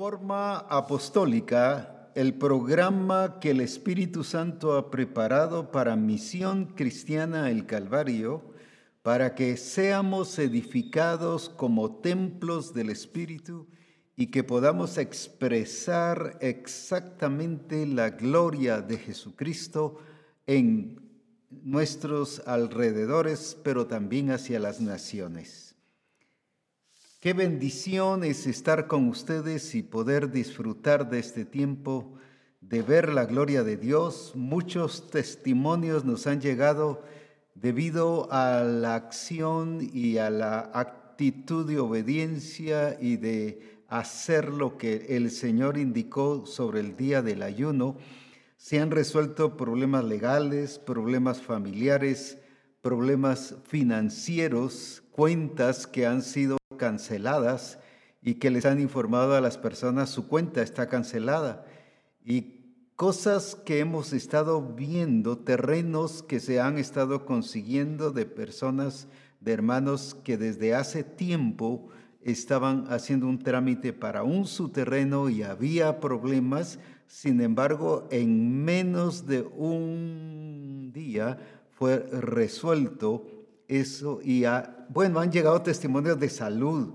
[0.00, 8.42] Reforma Apostólica, el programa que el Espíritu Santo ha preparado para Misión Cristiana el Calvario,
[9.02, 13.68] para que seamos edificados como templos del Espíritu
[14.16, 19.98] y que podamos expresar exactamente la gloria de Jesucristo
[20.46, 20.98] en
[21.50, 25.69] nuestros alrededores, pero también hacia las naciones.
[27.20, 32.14] Qué bendición es estar con ustedes y poder disfrutar de este tiempo,
[32.62, 34.32] de ver la gloria de Dios.
[34.34, 37.04] Muchos testimonios nos han llegado
[37.54, 45.04] debido a la acción y a la actitud de obediencia y de hacer lo que
[45.10, 47.98] el Señor indicó sobre el día del ayuno.
[48.56, 52.38] Se han resuelto problemas legales, problemas familiares,
[52.80, 57.78] problemas financieros, cuentas que han sido canceladas
[58.22, 61.66] y que les han informado a las personas su cuenta está cancelada.
[62.24, 62.60] Y
[62.96, 69.08] cosas que hemos estado viendo, terrenos que se han estado consiguiendo de personas,
[69.40, 71.88] de hermanos que desde hace tiempo
[72.22, 79.26] estaban haciendo un trámite para un su terreno y había problemas, sin embargo, en menos
[79.26, 81.38] de un día
[81.72, 83.26] fue resuelto
[83.68, 84.44] eso y
[84.92, 86.94] bueno, han llegado testimonios de salud,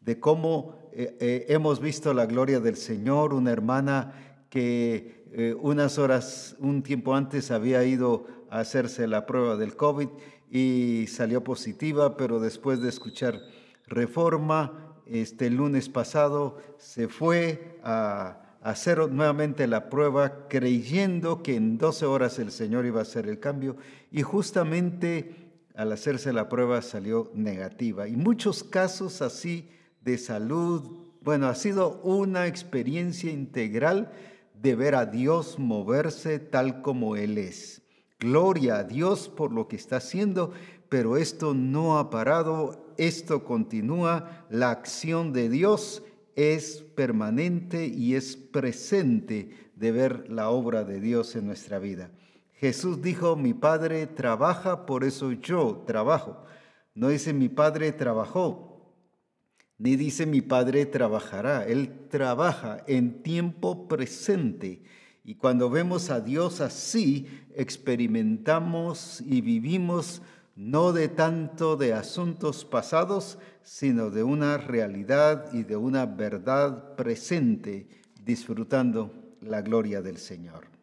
[0.00, 4.12] de cómo eh, eh, hemos visto la gloria del Señor, una hermana
[4.48, 10.08] que eh, unas horas, un tiempo antes había ido a hacerse la prueba del COVID
[10.52, 13.40] y salió positiva, pero después de escuchar
[13.88, 22.06] reforma, este lunes pasado se fue a hacer nuevamente la prueba creyendo que en 12
[22.06, 23.76] horas el Señor iba a hacer el cambio.
[24.12, 25.41] Y justamente
[25.74, 28.08] al hacerse la prueba salió negativa.
[28.08, 29.68] Y muchos casos así
[30.02, 30.82] de salud,
[31.22, 34.12] bueno, ha sido una experiencia integral
[34.60, 37.82] de ver a Dios moverse tal como Él es.
[38.18, 40.52] Gloria a Dios por lo que está haciendo,
[40.88, 46.02] pero esto no ha parado, esto continúa, la acción de Dios
[46.36, 52.10] es permanente y es presente de ver la obra de Dios en nuestra vida.
[52.62, 56.44] Jesús dijo, mi Padre trabaja, por eso yo trabajo.
[56.94, 58.94] No dice mi Padre trabajó,
[59.78, 61.66] ni dice mi Padre trabajará.
[61.66, 64.84] Él trabaja en tiempo presente.
[65.24, 70.22] Y cuando vemos a Dios así, experimentamos y vivimos
[70.54, 77.88] no de tanto de asuntos pasados, sino de una realidad y de una verdad presente,
[78.24, 80.81] disfrutando la gloria del Señor.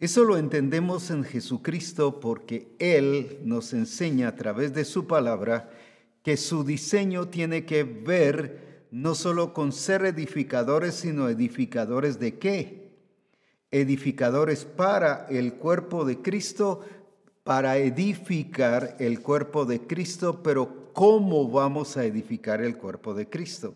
[0.00, 5.70] Eso lo entendemos en Jesucristo porque Él nos enseña a través de su palabra
[6.22, 12.92] que su diseño tiene que ver no solo con ser edificadores, sino edificadores de qué?
[13.70, 16.80] Edificadores para el cuerpo de Cristo,
[17.42, 23.74] para edificar el cuerpo de Cristo, pero ¿cómo vamos a edificar el cuerpo de Cristo?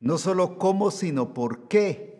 [0.00, 2.17] No solo cómo, sino por qué.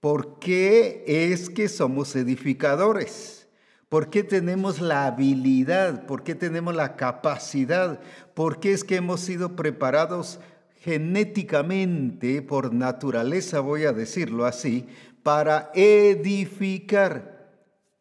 [0.00, 3.48] ¿Por qué es que somos edificadores?
[3.88, 6.06] ¿Por qué tenemos la habilidad?
[6.06, 8.00] ¿Por qué tenemos la capacidad?
[8.34, 10.38] ¿Por qué es que hemos sido preparados
[10.76, 14.86] genéticamente, por naturaleza voy a decirlo así,
[15.22, 17.50] para edificar?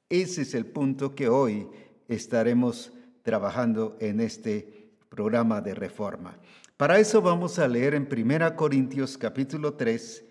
[0.10, 1.68] Ese es el punto que hoy
[2.08, 2.94] estaremos
[3.24, 6.38] trabajando en este programa de reforma.
[6.78, 10.27] Para eso vamos a leer en 1 Corintios capítulo 3,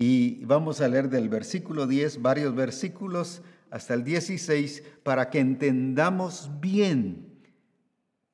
[0.00, 6.50] y vamos a leer del versículo 10 varios versículos hasta el 16 para que entendamos
[6.58, 7.26] bien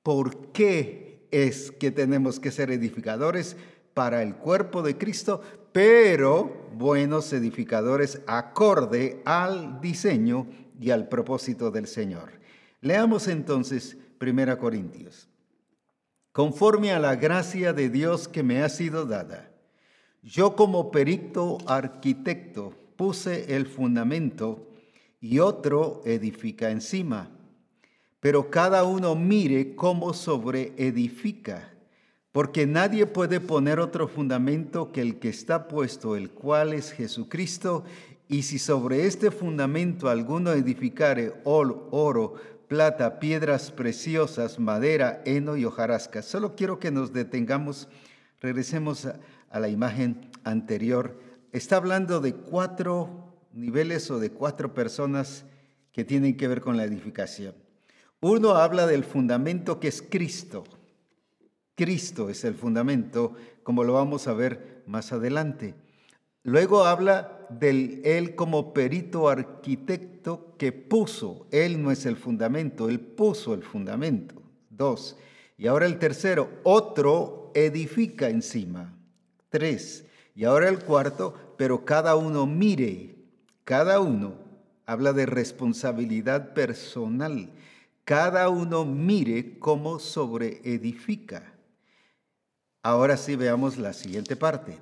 [0.05, 3.57] por qué es que tenemos que ser edificadores
[3.95, 10.47] para el cuerpo de Cristo, pero buenos edificadores acorde al diseño
[10.81, 12.31] y al propósito del Señor.
[12.81, 15.29] Leamos entonces 1 Corintios.
[16.31, 19.51] Conforme a la gracia de Dios que me ha sido dada
[20.27, 24.67] yo como perito arquitecto puse el fundamento
[25.21, 27.31] y otro edifica encima.
[28.19, 31.73] Pero cada uno mire cómo sobre edifica,
[32.33, 37.85] porque nadie puede poner otro fundamento que el que está puesto, el cual es Jesucristo.
[38.27, 42.35] Y si sobre este fundamento alguno edificare oro,
[42.67, 46.23] plata, piedras preciosas, madera, heno y hojarasca.
[46.23, 47.87] Solo quiero que nos detengamos,
[48.41, 49.21] regresemos a
[49.51, 51.21] a la imagen anterior,
[51.53, 55.45] está hablando de cuatro niveles o de cuatro personas
[55.93, 57.55] que tienen que ver con la edificación.
[58.21, 60.65] Uno habla del fundamento que es Cristo.
[61.75, 65.75] Cristo es el fundamento, como lo vamos a ver más adelante.
[66.43, 73.01] Luego habla del él como perito arquitecto que puso, él no es el fundamento, él
[73.01, 74.43] puso el fundamento.
[74.71, 75.17] Dos.
[75.59, 78.96] Y ahora el tercero, otro edifica encima.
[80.35, 83.17] Y ahora el cuarto, pero cada uno mire,
[83.65, 84.35] cada uno
[84.85, 87.51] habla de responsabilidad personal.
[88.05, 89.99] Cada uno mire cómo
[90.65, 91.55] edifica.
[92.83, 94.79] Ahora sí veamos la siguiente parte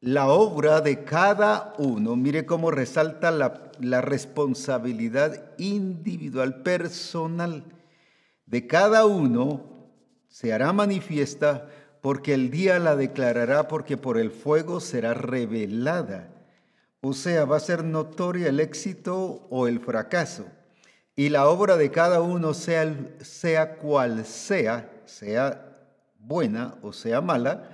[0.00, 7.64] la obra de cada uno, mire cómo resalta la, responsabilidad individual, personal
[8.46, 9.62] de cada uno,
[10.28, 11.68] se hará manifiesta
[12.06, 16.28] porque el día la declarará porque por el fuego será revelada.
[17.00, 20.46] O sea, va a ser notoria el éxito o el fracaso.
[21.16, 25.88] Y la obra de cada uno, sea, sea cual sea, sea
[26.20, 27.70] buena o sea mala,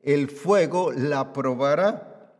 [0.00, 2.32] el fuego la probará.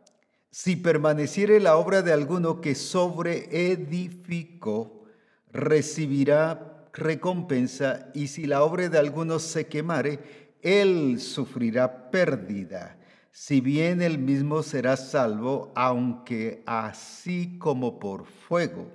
[0.49, 5.03] Si permaneciere la obra de alguno que sobre edificó,
[5.51, 12.97] recibirá recompensa, y si la obra de alguno se quemare, él sufrirá pérdida.
[13.31, 18.91] Si bien él mismo será salvo, aunque así como por fuego.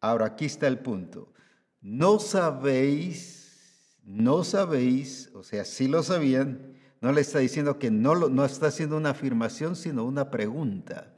[0.00, 1.32] Ahora aquí está el punto.
[1.80, 8.28] No sabéis, no sabéis, o sea, sí lo sabían, no le está diciendo que no,
[8.28, 11.14] no está haciendo una afirmación, sino una pregunta.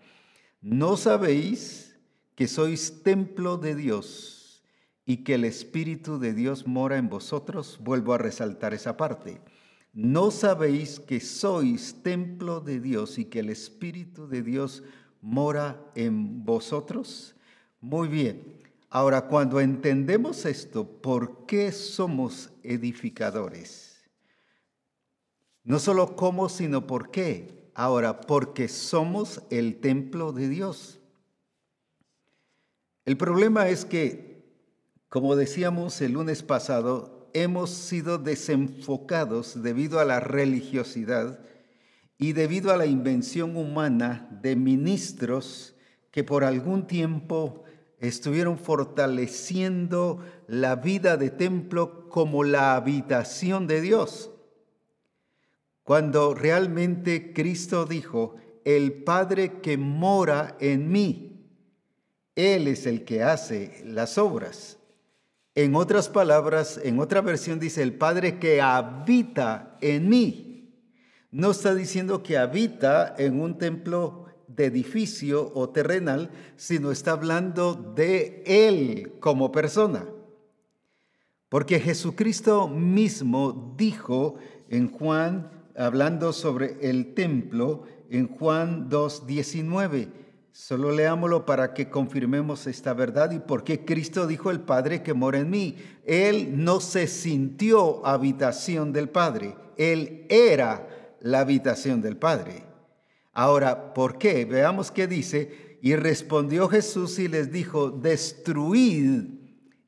[0.61, 1.97] ¿No sabéis
[2.37, 4.63] que sois templo de Dios
[5.05, 7.79] y que el Espíritu de Dios mora en vosotros?
[7.81, 9.41] Vuelvo a resaltar esa parte.
[9.97, 14.83] ¿No sabéis que sois templo de Dios y que el Espíritu de Dios
[15.23, 17.35] mora en vosotros?
[17.81, 18.61] Muy bien.
[18.91, 24.05] Ahora, cuando entendemos esto, ¿por qué somos edificadores?
[25.65, 27.71] No solo cómo, sino por qué.
[27.73, 31.01] Ahora, porque somos el templo de Dios.
[33.07, 34.45] El problema es que,
[35.09, 41.41] como decíamos el lunes pasado, hemos sido desenfocados debido a la religiosidad
[42.19, 45.75] y debido a la invención humana de ministros
[46.11, 47.65] que por algún tiempo
[47.99, 54.31] estuvieron fortaleciendo la vida de templo como la habitación de Dios
[55.87, 58.35] cuando realmente Cristo dijo,
[58.65, 61.49] el Padre que mora en mí,
[62.35, 64.76] Él es el que hace las obras.
[65.57, 70.71] En otras palabras, en otra versión dice, el Padre que habita en mí.
[71.31, 77.75] No está diciendo que habita en un templo de edificio o terrenal, sino está hablando
[77.75, 80.07] de Él como persona.
[81.49, 84.37] Porque Jesucristo mismo dijo
[84.69, 90.26] en Juan hablando sobre el templo en Juan 2.19.
[90.59, 95.13] Solo leámoslo para que confirmemos esta verdad y por qué Cristo dijo el Padre que
[95.13, 95.77] mora en mí.
[96.07, 102.65] Él no se sintió habitación del Padre, Él era la habitación del Padre.
[103.35, 104.47] Ahora, ¿por qué?
[104.47, 105.79] Veamos qué dice.
[105.83, 109.25] Y respondió Jesús y les dijo, destruid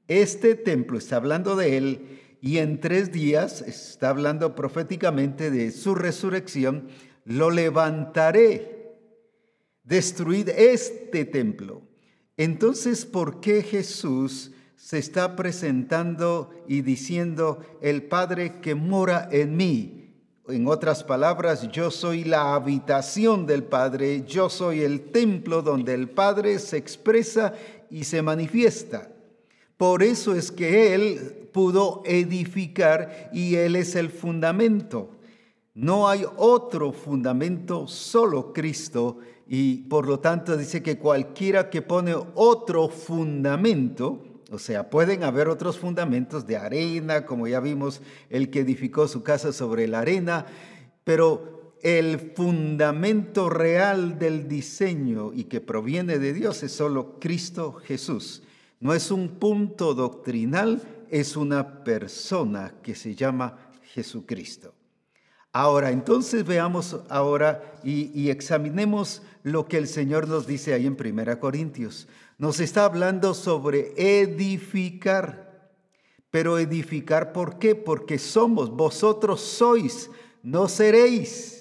[0.07, 5.95] este templo, está hablando de Él, y en tres días, está hablando proféticamente de su
[5.95, 6.89] resurrección,
[7.25, 8.78] lo levantaré,
[9.89, 11.81] destruid este templo.
[12.37, 19.95] Entonces, ¿por qué Jesús se está presentando y diciendo, el Padre que mora en mí?
[20.47, 26.09] En otras palabras, yo soy la habitación del Padre, yo soy el templo donde el
[26.09, 27.55] Padre se expresa
[27.91, 29.11] y se manifiesta.
[29.77, 35.11] Por eso es que Él pudo edificar y Él es el fundamento.
[35.75, 39.19] No hay otro fundamento, solo Cristo.
[39.49, 45.49] Y por lo tanto dice que cualquiera que pone otro fundamento, o sea, pueden haber
[45.49, 50.45] otros fundamentos de arena, como ya vimos, el que edificó su casa sobre la arena,
[51.05, 58.43] pero el fundamento real del diseño y que proviene de Dios es solo Cristo Jesús.
[58.81, 64.75] No es un punto doctrinal, es una persona que se llama Jesucristo.
[65.53, 71.41] Ahora, entonces veamos ahora y, examinemos lo que el Señor nos dice ahí en Primera
[71.41, 72.07] Corintios.
[72.37, 75.73] Nos está hablando sobre edificar.
[76.31, 77.75] Pero edificar, ¿por qué?
[77.75, 80.11] Porque somos, vosotros sois,
[80.43, 81.59] no seréis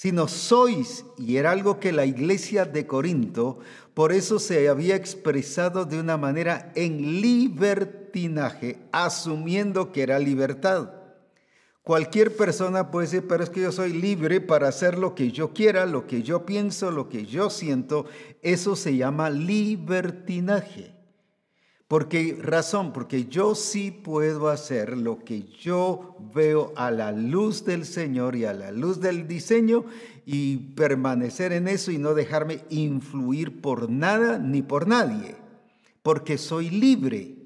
[0.00, 3.58] sino sois, y era algo que la iglesia de Corinto,
[3.92, 10.99] por eso se había expresado de una manera en libertinaje, asumiendo que era libertad.
[11.82, 15.54] Cualquier persona puede decir, pero es que yo soy libre para hacer lo que yo
[15.54, 18.04] quiera, lo que yo pienso, lo que yo siento.
[18.42, 20.94] Eso se llama libertinaje.
[21.88, 22.92] ¿Por qué razón?
[22.92, 28.44] Porque yo sí puedo hacer lo que yo veo a la luz del Señor y
[28.44, 29.86] a la luz del diseño
[30.24, 35.34] y permanecer en eso y no dejarme influir por nada ni por nadie,
[36.02, 37.39] porque soy libre.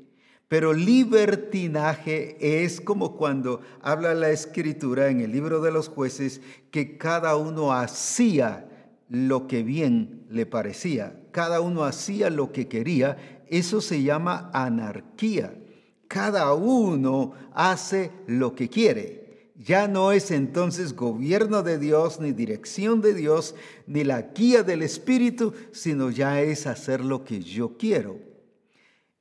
[0.55, 6.97] Pero libertinaje es como cuando habla la escritura en el libro de los jueces que
[6.97, 8.69] cada uno hacía
[9.09, 15.61] lo que bien le parecía, cada uno hacía lo que quería eso se llama anarquía.
[16.07, 19.51] Cada uno hace lo que quiere.
[19.57, 23.57] Ya no es entonces gobierno de Dios, ni dirección de Dios,
[23.89, 28.24] ni la guía del Espíritu, sino ya es hacer lo que yo quiero.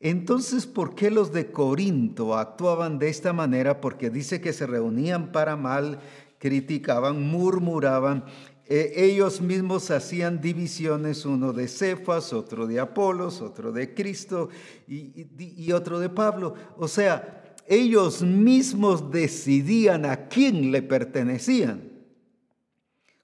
[0.03, 3.81] Entonces, ¿por qué los de Corinto actuaban de esta manera?
[3.81, 5.99] Porque dice que se reunían para mal,
[6.39, 8.25] criticaban, murmuraban
[8.65, 14.49] eh, ellos mismos hacían divisiones, uno de Cefas, otro de Apolos, otro de Cristo
[14.87, 16.53] y otro de Pablo.
[16.77, 21.91] O sea, ellos mismos decidían a quién le pertenecían.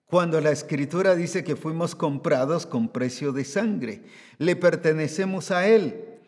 [0.05, 4.03] Cuando la escritura dice que fuimos comprados con precio de sangre,
[4.39, 6.18] le pertenecemos a Él.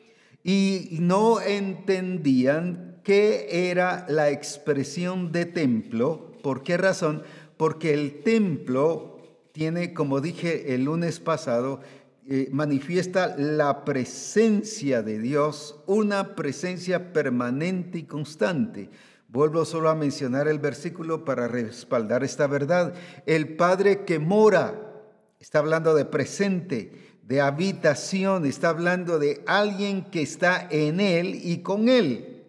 [0.44, 6.32] Y no entendían qué era la expresión de templo.
[6.42, 7.24] ¿Por qué razón?
[7.62, 9.20] porque el templo
[9.52, 11.80] tiene, como dije el lunes pasado,
[12.28, 18.90] eh, manifiesta la presencia de Dios, una presencia permanente y constante.
[19.28, 22.96] Vuelvo solo a mencionar el versículo para respaldar esta verdad.
[23.28, 25.04] El Padre que mora,
[25.40, 31.60] está hablando de presente, de habitación, está hablando de alguien que está en Él y
[31.60, 32.44] con Él.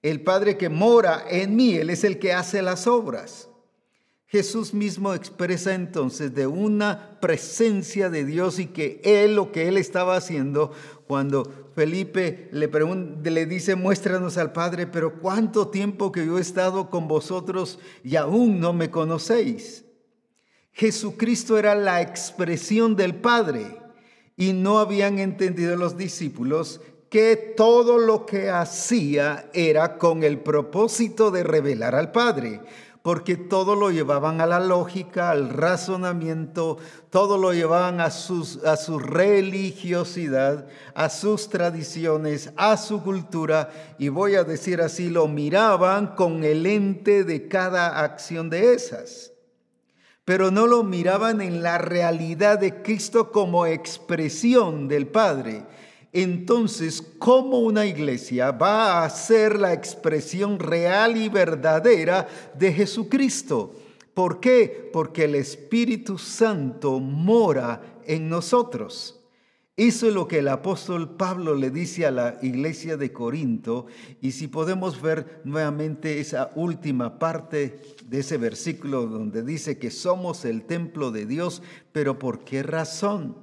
[0.00, 3.48] El Padre que mora en mí, Él es el que hace las obras.
[4.28, 9.76] Jesús mismo expresa entonces de una presencia de Dios y que Él, lo que Él
[9.76, 10.70] estaba haciendo,
[11.08, 12.70] cuando Felipe le,
[13.28, 18.14] le dice, muéstranos al Padre, pero ¿cuánto tiempo que yo he estado con vosotros y
[18.14, 19.84] aún no me conocéis?
[20.70, 23.84] Jesucristo era la expresión del Padre
[24.36, 31.30] y no habían entendido los discípulos que todo lo que hacía era con el propósito
[31.30, 32.60] de revelar al Padre
[33.06, 36.78] porque todo lo llevaban a la lógica, al razonamiento,
[37.08, 44.34] todo lo llevaban a, a su religiosidad, a sus tradiciones, a su cultura, y voy
[44.34, 49.35] a decir así, lo miraban con el ente de cada acción de esas
[50.26, 55.64] pero no lo miraban en la realidad de Cristo como expresión del Padre
[56.16, 63.74] entonces, ¿cómo una iglesia va a ser la expresión real y verdadera de Jesucristo?
[64.14, 64.88] ¿Por qué?
[64.94, 69.15] Porque el Espíritu Santo mora en nosotros.
[69.76, 73.84] Eso es lo que el apóstol Pablo le dice a la iglesia de Corinto.
[74.22, 80.46] Y si podemos ver nuevamente esa última parte de ese versículo donde dice que somos
[80.46, 83.36] el templo de Dios, pero ¿por qué razón?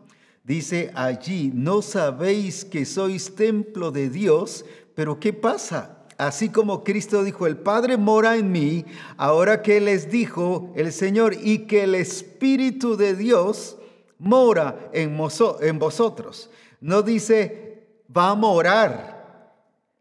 [0.44, 6.00] Dice allí, no sabéis que sois templo de Dios, pero ¿qué pasa?
[6.18, 8.86] Así como Cristo dijo, el Padre mora en mí,
[9.18, 13.78] ahora que les dijo el Señor y que el Espíritu de Dios
[14.24, 16.50] mora en, vosotros.
[16.82, 19.14] No dice, va a morar.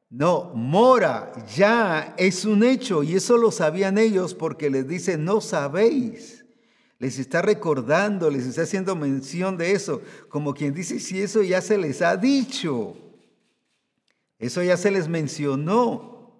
[0.08, 5.40] No, mora, ya es un hecho y eso lo sabían ellos porque les dice, no
[5.40, 6.42] sabéis
[7.02, 11.60] les está recordando, les está haciendo mención de eso, como quien dice, si eso ya
[11.60, 12.96] se les ha dicho,
[14.38, 16.32] eso ya se les mencionó,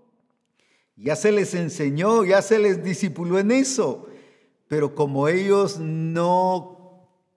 [0.94, 4.06] ya se les enseñó, ya se les discipuló en eso,
[4.68, 6.81] pero como ellos no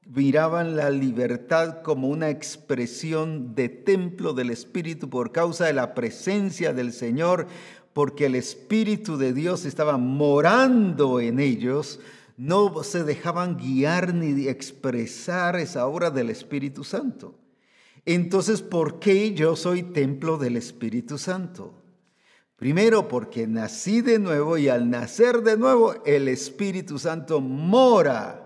[0.06, 6.74] miraban la libertad como una expresión de templo del Espíritu por causa de la presencia
[6.74, 7.48] del Señor,
[7.94, 12.00] porque el Espíritu de Dios estaba morando en ellos,
[12.38, 17.40] no se dejaban guiar ni expresar esa obra del Espíritu Santo.
[18.06, 21.82] Entonces, ¿por qué yo soy templo del Espíritu Santo?
[22.56, 28.45] Primero, porque nací de nuevo y al nacer de nuevo el Espíritu Santo mora.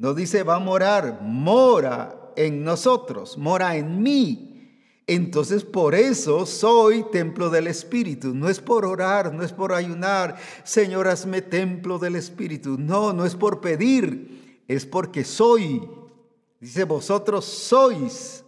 [0.00, 4.72] No dice va a morar, mora en nosotros, mora en mí.
[5.06, 8.34] Entonces por eso soy templo del Espíritu.
[8.34, 12.78] No es por orar, no es por ayunar, Señor, hazme templo del Espíritu.
[12.78, 15.86] No, no es por pedir, es porque soy.
[16.60, 18.42] Dice, vosotros sois.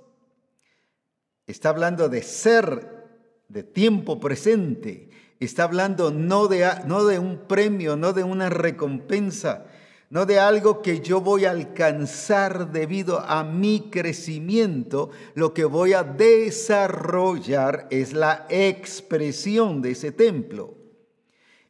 [1.47, 5.11] Está hablando de ser, de tiempo presente.
[5.39, 9.67] Está hablando no de, no de un premio, no de una recompensa,
[10.13, 15.09] no de algo que yo voy a alcanzar debido a mi crecimiento.
[15.33, 20.75] Lo que voy a desarrollar es la expresión de ese templo.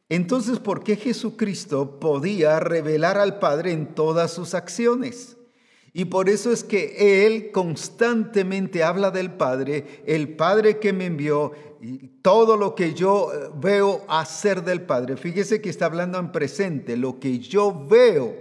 [0.09, 5.37] Entonces, ¿por qué Jesucristo podía revelar al Padre en todas sus acciones?
[5.95, 11.51] Y por eso es que Él constantemente habla del Padre, el Padre que me envió,
[12.23, 15.17] todo lo que yo eh, veo hacer del Padre.
[15.17, 18.33] Fíjese que está hablando en presente, lo que yo veo,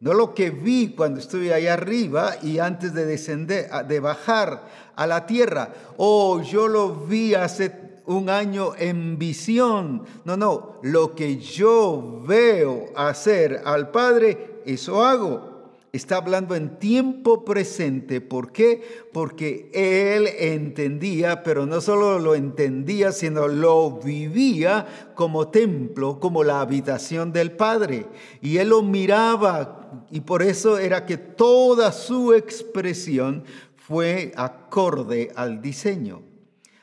[0.00, 4.66] no lo que vi cuando estuve ahí arriba y antes de descender, de bajar
[4.96, 5.74] a la tierra.
[5.98, 10.04] Oh, yo lo vi hace un año en visión.
[10.24, 15.57] No, no, lo que yo veo hacer al Padre, eso hago.
[15.92, 18.20] Está hablando en tiempo presente.
[18.20, 18.82] ¿Por qué?
[19.12, 26.60] Porque él entendía, pero no solo lo entendía, sino lo vivía como templo, como la
[26.60, 28.06] habitación del Padre.
[28.42, 33.44] Y él lo miraba y por eso era que toda su expresión
[33.76, 36.22] fue acorde al diseño.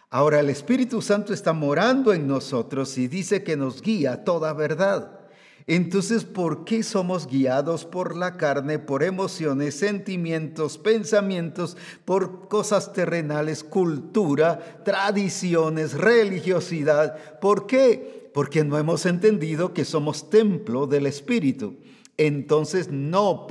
[0.10, 5.20] Ahora el Espíritu Santo está morando en nosotros y dice que nos guía toda verdad.
[5.68, 13.64] Entonces, ¿por qué somos guiados por la carne, por emociones, sentimientos, pensamientos, por cosas terrenales,
[13.64, 17.40] cultura, tradiciones, religiosidad?
[17.40, 18.30] ¿Por qué?
[18.34, 21.78] Porque no hemos entendido que somos templo del Espíritu
[22.18, 23.48] entonces no,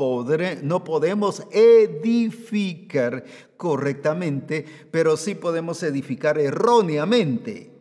[0.62, 3.24] no podemos edificar
[3.56, 7.73] correctamente, pero sí podemos edificar erróneamente.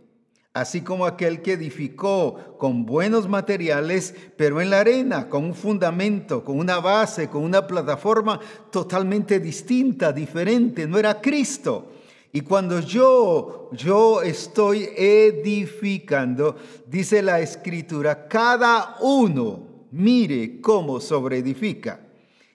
[0.54, 6.44] Así como aquel que edificó con buenos materiales, pero en la arena, con un fundamento,
[6.44, 8.40] con una base, con una plataforma
[8.72, 11.92] totalmente distinta, diferente, no era Cristo.
[12.32, 16.56] Y cuando yo, yo estoy edificando,
[16.86, 22.00] dice la escritura, cada uno mire cómo sobreedifica.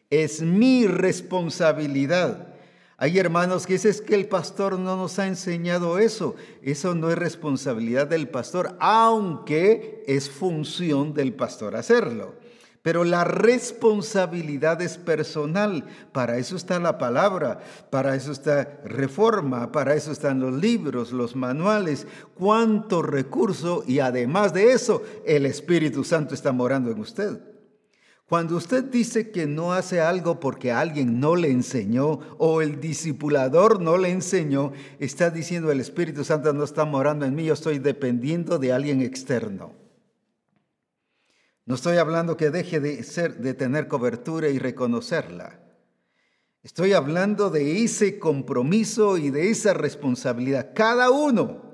[0.08, 2.47] Es mi responsabilidad.
[3.00, 6.34] Hay hermanos que dicen que el pastor no nos ha enseñado eso.
[6.62, 12.34] Eso no es responsabilidad del pastor, aunque es función del pastor hacerlo.
[12.82, 15.84] Pero la responsabilidad es personal.
[16.10, 21.36] Para eso está la palabra, para eso está reforma, para eso están los libros, los
[21.36, 27.47] manuales, cuánto recurso y además de eso, el Espíritu Santo está morando en usted.
[28.28, 33.80] Cuando usted dice que no hace algo porque alguien no le enseñó o el discipulador
[33.80, 37.78] no le enseñó, está diciendo el Espíritu Santo no está morando en mí, yo estoy
[37.78, 39.72] dependiendo de alguien externo.
[41.64, 45.60] No estoy hablando que deje de, ser, de tener cobertura y reconocerla.
[46.62, 50.72] Estoy hablando de ese compromiso y de esa responsabilidad.
[50.74, 51.67] Cada uno.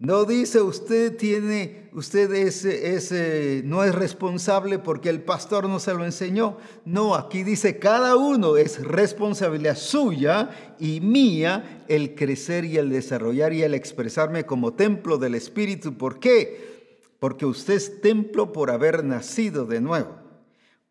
[0.00, 6.04] No dice usted tiene, usted es, no es responsable porque el pastor no se lo
[6.04, 6.56] enseñó.
[6.84, 13.52] No, aquí dice cada uno es responsabilidad suya y mía el crecer y el desarrollar
[13.52, 15.96] y el expresarme como templo del Espíritu.
[15.96, 16.70] ¿Por qué?
[17.20, 20.16] porque usted es templo por haber nacido de nuevo.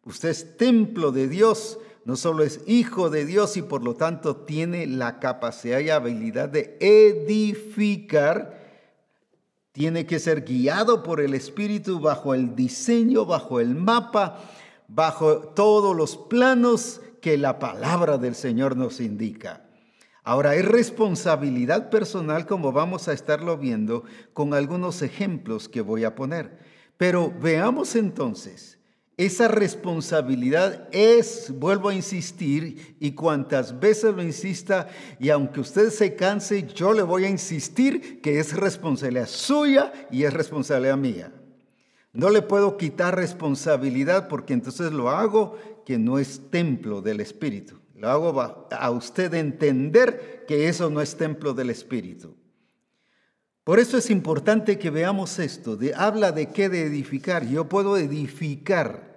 [0.06, 4.38] Usted es templo de Dios, no solo es hijo de Dios y por lo tanto
[4.38, 8.59] tiene la capacidad y habilidad de edificar,
[9.80, 14.38] tiene que ser guiado por el Espíritu bajo el diseño, bajo el mapa,
[14.90, 19.70] bajo todos los planos que la palabra del Señor nos indica.
[20.26, 26.14] Ahora, es responsabilidad personal como vamos a estarlo viendo con algunos ejemplos que voy a
[26.14, 26.60] poner.
[26.98, 28.79] Pero veamos entonces,
[29.20, 34.88] esa responsabilidad es, vuelvo a insistir, y cuantas veces lo insista,
[35.20, 40.24] y aunque usted se canse, yo le voy a insistir que es responsabilidad suya y
[40.24, 41.34] es responsabilidad mía.
[42.14, 47.78] No le puedo quitar responsabilidad porque entonces lo hago que no es templo del Espíritu.
[47.96, 52.38] Lo hago a usted entender que eso no es templo del Espíritu.
[53.66, 55.76] Por eso es importante que veamos esto.
[55.76, 57.46] De, habla de qué de edificar.
[57.46, 59.09] Yo puedo edificar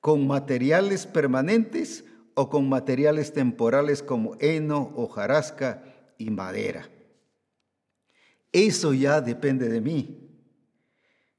[0.00, 5.84] con materiales permanentes o con materiales temporales como heno, hojarasca
[6.18, 6.88] y madera.
[8.52, 10.30] Eso ya depende de mí.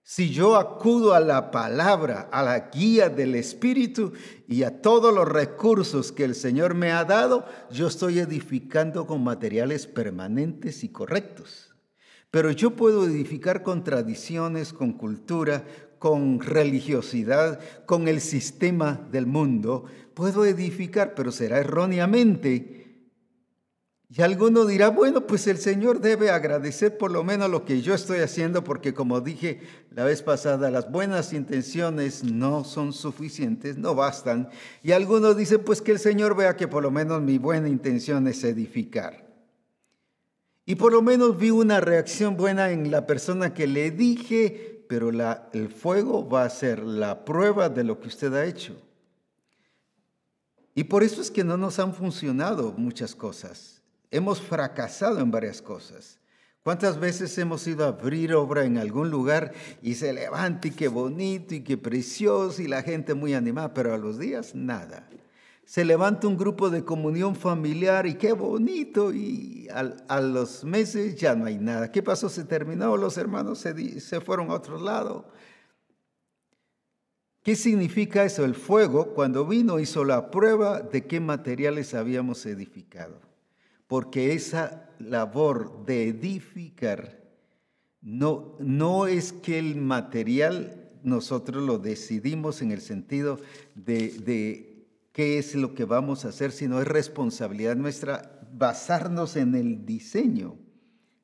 [0.04, 4.13] Si yo acudo a la palabra, a la guía del Espíritu
[4.47, 9.24] y a todos los recursos que el Señor me ha dado, yo estoy edificando con
[9.24, 11.74] materiales permanentes y correctos.
[12.30, 15.65] Pero yo puedo edificar con tradiciones, con cultura,
[16.02, 19.86] con religiosidad, con el sistema del mundo.
[20.16, 23.06] Puedo edificar, pero será erróneamente.
[24.10, 27.94] Y alguno dirá, bueno, pues el Señor debe agradecer por lo menos lo que yo
[27.94, 29.62] estoy haciendo, porque como dije
[29.92, 34.50] la vez pasada, las buenas intenciones no son suficientes, no bastan.
[34.82, 38.28] Y algunos dicen, pues que el Señor vea que por lo menos mi buena intención
[38.28, 39.30] es edificar.
[40.66, 45.10] Y por lo menos vi una reacción buena en la persona que le dije, pero
[45.54, 48.75] el fuego va a ser la prueba de lo que usted ha hecho.
[50.75, 53.82] Y por eso es que no nos han funcionado muchas cosas.
[54.10, 56.19] Hemos fracasado en varias cosas.
[56.62, 60.89] ¿Cuántas veces hemos ido a abrir obra en algún lugar y se levanta y qué
[60.89, 65.08] bonito y qué precioso y la gente muy animada, pero a los días nada?
[65.72, 71.34] Se levanta un grupo de comunión familiar y qué bonito y a, los meses ya
[71.34, 71.94] no hay nada.
[71.94, 72.28] ¿Qué pasó?
[72.28, 75.32] Se terminó, los hermanos se, se fueron a otro lado.
[77.42, 78.44] ¿Qué significa eso?
[78.44, 83.22] El fuego cuando vino hizo la prueba de qué materiales habíamos edificado
[83.88, 87.18] porque esa labor de edificar
[88.02, 93.40] no, no es que el material nosotros lo decidimos en el sentido
[93.76, 94.71] de, de
[95.12, 100.58] qué es lo que vamos a hacer, sino es responsabilidad nuestra basarnos en el diseño,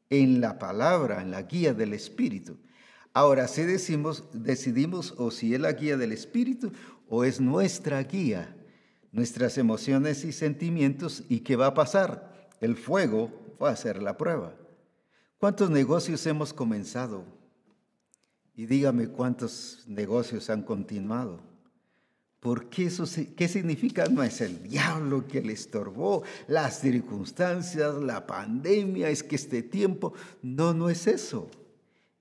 [0.10, 2.58] en la palabra, en la guía del Espíritu.
[3.14, 6.72] Ahora, si decimos, decidimos o si es la guía del Espíritu
[7.10, 8.56] o es nuestra guía,
[9.12, 12.50] nuestras emociones y sentimientos, ¿y qué va a pasar?
[12.62, 14.56] El fuego va a ser la prueba.
[15.38, 17.26] ¿Cuántos negocios hemos comenzado?
[18.56, 21.47] Y dígame cuántos negocios han continuado.
[22.40, 24.06] ¿Por qué eso qué significa?
[24.06, 30.14] No es el diablo que le estorbó, las circunstancias, la pandemia, es que este tiempo.
[30.44, 31.50] No, no es eso.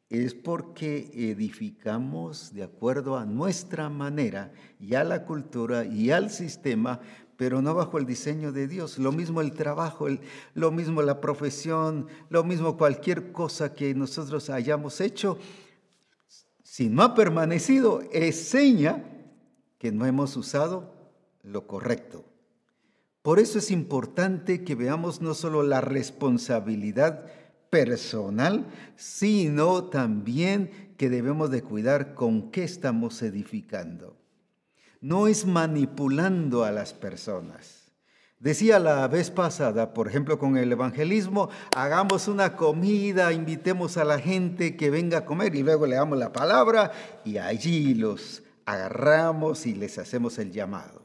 [0.09, 7.01] Es porque edificamos de acuerdo a nuestra manera y a la cultura y al sistema,
[7.37, 8.99] pero no bajo el diseño de Dios.
[8.99, 10.07] Lo mismo el trabajo,
[10.55, 15.39] lo mismo la profesión, lo mismo cualquier cosa que nosotros hayamos hecho,
[16.63, 19.16] si no ha permanecido, es seña
[19.79, 20.93] que no hemos usado
[21.43, 22.25] lo correcto.
[23.23, 27.27] Por eso es importante que veamos no solo la responsabilidad
[27.71, 34.17] personal, sino también que debemos de cuidar con qué estamos edificando
[35.01, 37.93] no es manipulando a las personas.
[38.41, 44.19] Decía la vez pasada, por ejemplo, con el evangelismo, hagamos una comida, invitemos a la
[44.19, 46.91] gente que venga a comer y luego le damos la palabra
[47.25, 51.03] y allí los agarramos y les hacemos el llamado.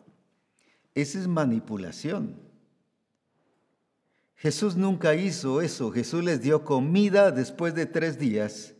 [0.93, 2.35] Esa es manipulación.
[4.35, 5.91] Jesús nunca hizo eso.
[5.91, 8.73] Jesús les dio comida después de tres días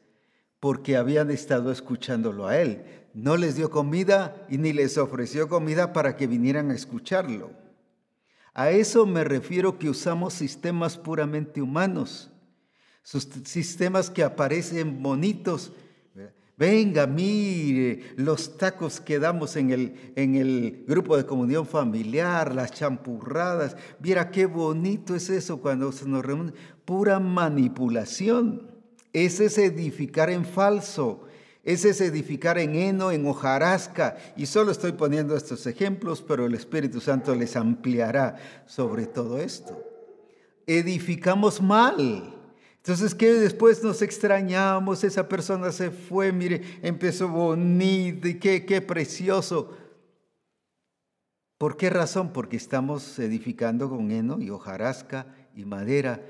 [0.60, 5.94] porque habían estado escuchándolo a él no les dio comida y ni les ofreció comida
[5.94, 7.52] para que vinieran a escucharlo.
[8.54, 12.30] A eso me refiero que usamos sistemas puramente humanos,
[13.04, 15.72] sistemas que aparecen bonitos.
[16.62, 22.72] Venga, mire los tacos que damos en el, en el grupo de comunión familiar, las
[22.72, 23.76] champurradas.
[23.98, 26.54] Viera qué bonito es eso cuando se nos reúne.
[26.86, 28.70] Pura manipulación.
[29.12, 31.24] Ese es edificar en falso.
[31.64, 34.18] Ese es edificar en heno, en hojarasca.
[34.38, 38.36] Y solo estoy poniendo estos ejemplos, pero el Espíritu Santo les ampliará
[38.68, 39.84] sobre todo esto.
[40.68, 42.36] Edificamos mal.
[42.82, 45.04] Entonces, ¿qué después nos extrañamos?
[45.04, 49.78] Esa persona se fue, mire, empezó bonito y qué, qué precioso.
[51.58, 52.34] ¿Por qué razón?
[52.34, 56.24] Porque estamos edificando con heno y hojarasca y madera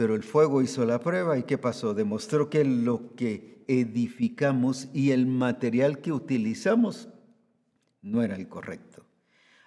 [0.00, 1.92] pero el fuego hizo la prueba y ¿qué pasó?
[1.92, 7.10] Demostró que lo que edificamos y el material que utilizamos
[8.00, 9.04] no era el correcto.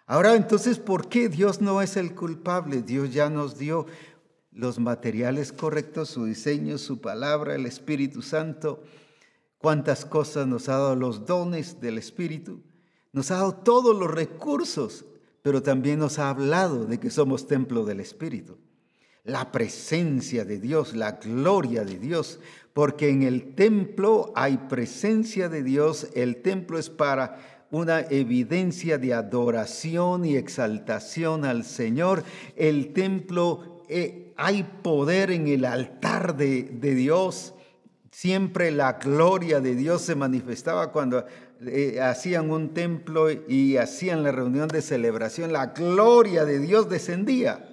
[0.08, 2.82] Ahora entonces, ¿por qué Dios no es el culpable?
[2.82, 3.86] Dios ya nos dio
[4.56, 8.84] los materiales correctos, su diseño, su palabra, el Espíritu Santo.
[9.58, 12.62] Cuántas cosas nos ha dado los dones del Espíritu.
[13.12, 15.06] Nos ha dado todos los recursos,
[15.42, 18.58] pero también nos ha hablado de que somos templo del Espíritu
[19.24, 22.40] la presencia de Dios, la gloria de Dios,
[22.74, 29.14] porque en el templo hay presencia de Dios, el templo es para una evidencia de
[29.14, 32.24] adoración y exaltación al Señor,
[32.56, 33.84] el templo
[34.38, 37.54] hay poder en el altar de, de, Dios,
[38.12, 41.26] siempre la gloria de Dios se manifestaba cuando
[41.62, 47.70] eh, hacían un templo y hacían la reunión de celebración, la gloria de Dios descendía.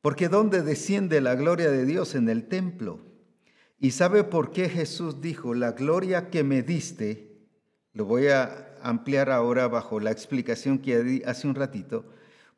[0.00, 2.14] Porque ¿dónde desciende la gloria de Dios?
[2.14, 3.00] En el templo.
[3.80, 7.48] ¿Y sabe por qué Jesús dijo, la gloria que me diste,
[7.92, 12.06] lo voy a ampliar ahora bajo la explicación que hace un ratito,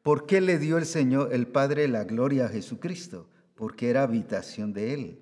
[0.02, 3.28] ¿Por qué le dio el Señor, el Padre, la gloria a Jesucristo?
[3.54, 5.18] Porque era habitación de Él.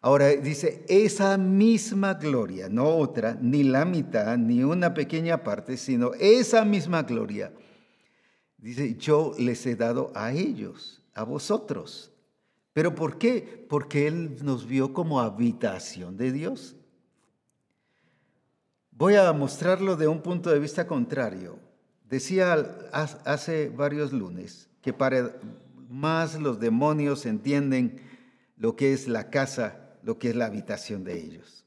[0.00, 6.12] Ahora dice, esa misma gloria, no otra, ni la mitad, ni una pequeña parte, sino
[6.14, 7.52] esa misma gloria,
[8.58, 12.12] dice, yo les he dado a ellos, a vosotros.
[12.72, 13.66] ¿Pero por qué?
[13.68, 16.76] Porque Él nos vio como habitación de Dios.
[18.92, 21.58] Voy a mostrarlo de un punto de vista contrario.
[22.08, 22.54] Decía
[22.92, 25.36] hace varios lunes que para
[25.88, 28.00] más los demonios entienden
[28.56, 31.66] lo que es la casa, lo que es la habitación de ellos.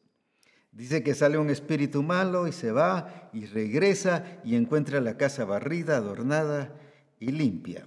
[0.72, 5.46] Dice que sale un espíritu malo y se va y regresa y encuentra la casa
[5.46, 6.74] barrida, adornada
[7.20, 7.86] y limpia,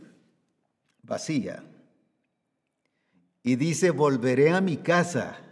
[1.03, 1.65] vacía.
[3.43, 5.44] Y dice, volveré a mi casa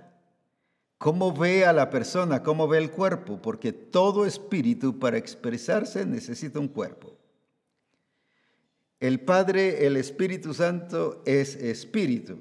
[1.03, 2.45] ¿Cómo ve a la persona?
[2.45, 3.43] ¿Cómo ve el cuerpo?
[3.43, 7.19] Porque todo espíritu para expresarse necesita un cuerpo.
[9.01, 12.39] El Padre, el Espíritu Santo es espíritu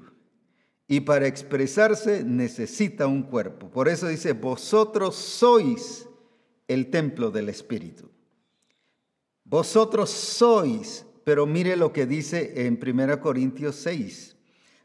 [0.86, 3.68] y para expresarse necesita un cuerpo.
[3.68, 6.08] Por eso dice, vosotros sois
[6.68, 8.10] el templo del Espíritu.
[9.42, 14.36] Vosotros sois, pero mire lo que dice en 1 Corintios 6.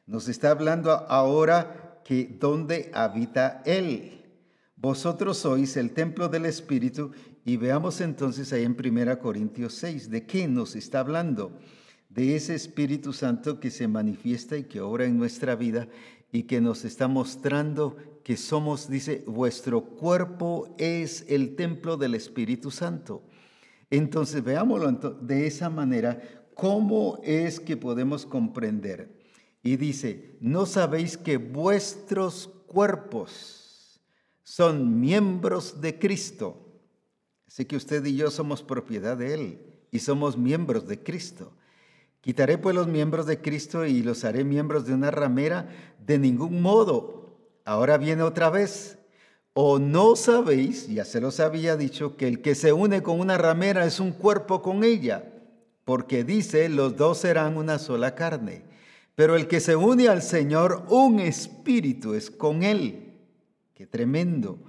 [0.08, 4.24] Nos está hablando ahora que donde habita Él.
[4.78, 7.12] Vosotros sois el templo del Espíritu
[7.44, 11.52] y veamos entonces ahí en 1 Corintios 6, ¿de qué nos está hablando?
[12.08, 15.90] De ese Espíritu Santo que se manifiesta y que obra en nuestra vida
[16.32, 22.72] y que nos está mostrando que somos, dice, vuestro cuerpo es el templo del Espíritu
[22.72, 23.22] Santo.
[23.90, 26.22] Entonces veámoslo de esa manera,
[26.54, 29.17] ¿cómo es que podemos comprender
[29.64, 34.02] y dice, ¿no sabéis que vuestros cuerpos
[34.44, 36.58] son miembros de Cristo?
[37.48, 41.54] Así que usted y yo somos propiedad de Él y somos miembros de Cristo.
[42.22, 45.70] Quitaré pues los miembros de Cristo y los haré miembros de una ramera
[46.06, 47.38] de ningún modo.
[47.64, 48.98] Ahora viene otra vez.
[49.54, 53.40] ¿O no sabéis, ya se los había dicho, que el que se une con una
[53.40, 55.34] ramera es un cuerpo con ella?
[55.84, 58.67] Porque dice, los dos serán una sola carne.
[59.18, 63.16] Pero el que se une al Señor, un espíritu es con él.
[63.74, 64.60] Qué tremendo.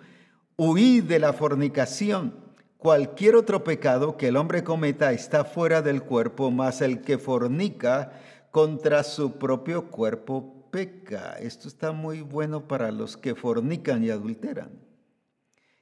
[0.56, 2.34] Huid de la fornicación.
[2.78, 8.12] Cualquier otro pecado que el hombre cometa está fuera del cuerpo, más el que fornica
[8.50, 11.34] contra su propio cuerpo peca.
[11.38, 14.70] Esto está muy bueno para los que fornican y adulteran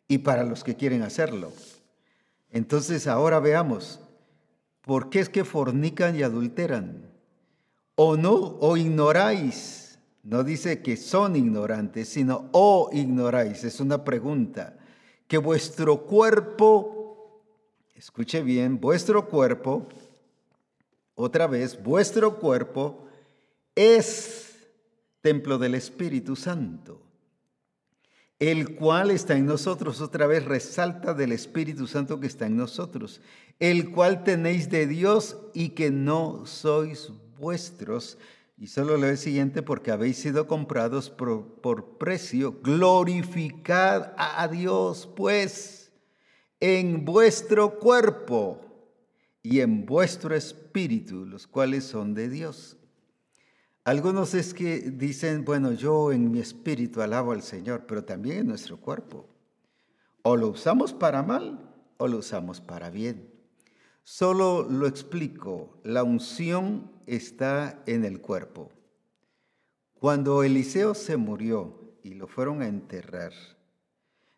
[0.09, 1.52] y para los que quieren hacerlo.
[2.50, 4.00] Entonces ahora veamos,
[4.81, 7.06] ¿por qué es que fornican y adulteran?
[7.97, 9.99] O no, o ignoráis.
[10.23, 13.65] No dice que son ignorantes, sino o ignoráis.
[13.65, 14.77] Es una pregunta.
[15.27, 17.43] Que vuestro cuerpo,
[17.97, 19.89] escuche bien, vuestro cuerpo,
[21.17, 23.07] otra vez, vuestro cuerpo
[23.75, 24.69] es
[25.23, 27.01] templo del Espíritu Santo,
[28.39, 30.01] el cual está en nosotros.
[30.01, 33.21] Otra vez resalta del Espíritu Santo que está en nosotros,
[33.59, 38.18] el cual tenéis de Dios y que no sois vuestros.
[38.59, 45.92] Y solo lo siguiente, porque habéis sido comprados por, precio, glorificad a Dios, pues,
[46.59, 48.61] en vuestro cuerpo
[49.42, 52.79] y en vuestro espíritu, los cuales son de Dios.
[53.85, 58.49] Algunos es que dicen, bueno, yo en mi espíritu alabo al Señor, pero también en
[58.49, 59.29] nuestro cuerpo.
[60.22, 63.31] O lo usamos para mal o lo usamos para bien.
[64.03, 68.71] Solo lo explico, la unción está en el cuerpo.
[69.95, 73.33] Cuando Eliseo se murió y lo fueron a enterrar,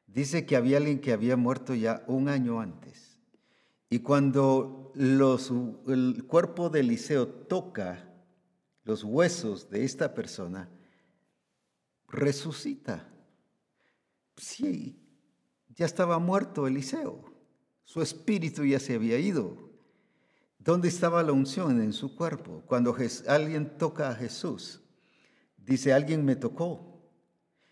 [0.06, 3.18] dice que había alguien que había muerto ya un año antes.
[3.90, 8.04] Y cuando el cuerpo de Eliseo toca
[8.84, 10.68] los huesos de esta persona,
[12.08, 13.08] resucita.
[14.36, 14.98] Sí,
[15.74, 17.24] ya estaba muerto Eliseo.
[17.84, 19.67] Su espíritu ya se había ido.
[20.68, 22.62] ¿Dónde estaba la unción en su cuerpo?
[22.66, 22.94] Cuando
[23.26, 24.82] alguien toca a Jesús,
[25.56, 27.08] dice, alguien me tocó,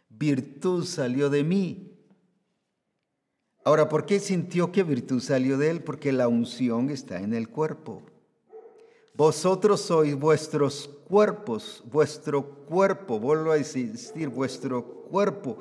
[0.09, 1.93] virtud salió de mí.
[3.67, 5.85] Ahora, ¿por qué sintió que virtud salió de él?
[5.85, 8.03] Porque la unción está en el cuerpo.
[9.13, 15.59] Vosotros sois vuestros cuerpos, vuestro cuerpo, vuelvo a decir, vuestro cuerpo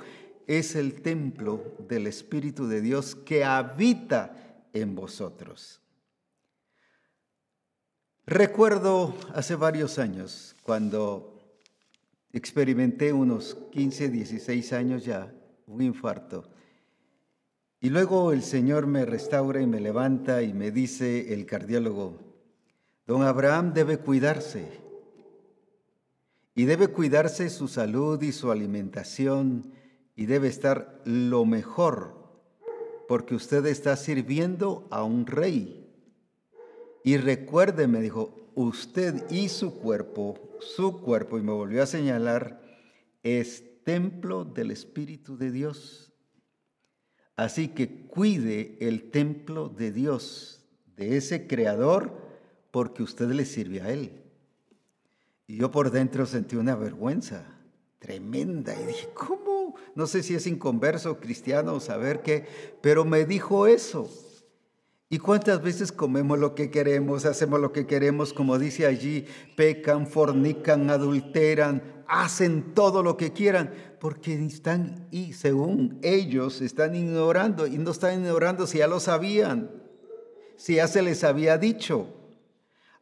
[0.47, 5.81] es el templo del Espíritu de Dios que habita en vosotros.
[8.27, 11.59] Recuerdo hace varios años cuando
[12.33, 15.31] experimenté unos 15, 16 años ya
[15.67, 16.49] un infarto.
[17.79, 22.19] Y luego el Señor me restaura y me levanta y me dice el cardiólogo,
[23.05, 24.79] Don Abraham debe cuidarse
[26.55, 29.71] y debe cuidarse su salud y su alimentación
[30.15, 32.25] y debe estar lo mejor
[33.07, 35.84] porque usted está sirviendo a un rey.
[37.05, 42.63] Y recuerde, me dijo, usted y su cuerpo, su cuerpo, y me volvió a señalar,
[43.21, 46.11] es templo del Espíritu de Dios.
[47.35, 50.65] Así que cuide el templo de Dios,
[50.97, 52.11] de ese creador,
[52.71, 54.23] porque usted le sirve a Él.
[55.45, 57.45] Y yo por dentro sentí una vergüenza
[57.99, 59.75] tremenda y dije, ¿cómo?
[59.93, 62.47] No sé si es inconverso, cristiano o saber qué,
[62.81, 64.09] pero me dijo eso.
[65.07, 70.07] ¿Y cuántas veces comemos lo que queremos, hacemos lo que queremos, como dice allí, pecan,
[70.07, 77.77] fornican, adulteran, hacen todo lo que quieran, porque están, y según ellos, están ignorando, y
[77.77, 79.69] no están ignorando si ya lo sabían,
[80.55, 82.07] si ya se les había dicho.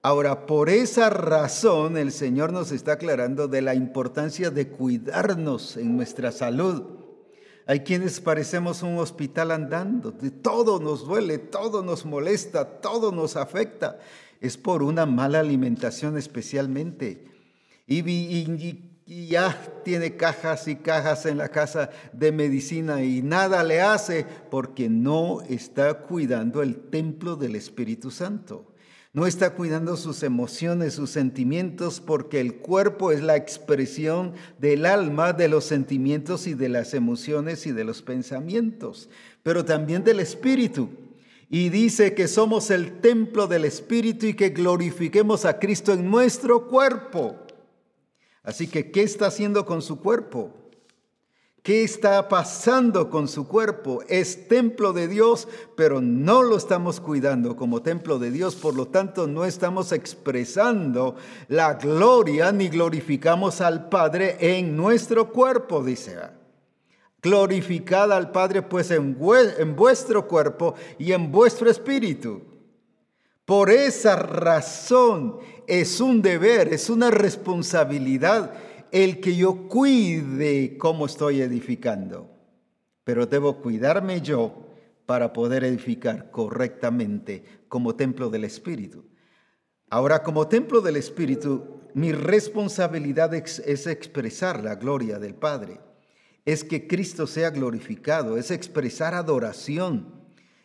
[0.01, 5.95] Ahora, por esa razón el Señor nos está aclarando de la importancia de cuidarnos en
[5.95, 7.02] nuestra salud.
[7.65, 13.99] Hay quienes parecemos un hospital andando, todo nos duele, todo nos molesta, todo nos afecta.
[14.41, 17.25] Es por una mala alimentación especialmente.
[17.87, 24.25] Y, ya tiene cajas y cajas en la casa de medicina y nada le hace
[24.49, 28.72] porque no está cuidando el templo del Espíritu Santo.
[29.13, 35.33] No está cuidando sus emociones, sus sentimientos, porque el cuerpo es la expresión del alma,
[35.33, 39.09] de los sentimientos y de las emociones y de los pensamientos,
[39.43, 40.89] pero también del espíritu.
[41.47, 46.67] Y dice que somos el templo del espíritu y que glorifiquemos a Cristo en nuestro
[46.67, 47.35] cuerpo.
[48.41, 50.62] Así que, ¿qué está haciendo con su cuerpo?
[51.63, 54.03] ¿Qué está pasando con su cuerpo?
[54.09, 55.47] Es templo de Dios,
[55.77, 61.15] pero no lo estamos cuidando como templo de Dios, por lo tanto no estamos expresando
[61.47, 66.17] la gloria ni glorificamos al Padre en nuestro cuerpo, dice.
[67.21, 69.17] Glorificad al Padre pues en,
[69.57, 72.41] en vuestro cuerpo y en vuestro espíritu.
[73.45, 78.53] Por esa razón es un deber, es una responsabilidad
[78.93, 82.29] el que yo cuide cómo estoy edificando,
[83.03, 84.67] pero debo cuidarme yo
[85.07, 89.03] para poder edificar correctamente como templo del Espíritu.
[89.89, 95.79] Ahora, como templo del Espíritu, mi responsabilidad es, expresar la gloria del Padre,
[96.45, 100.23] es que Cristo sea glorificado, es expresar adoración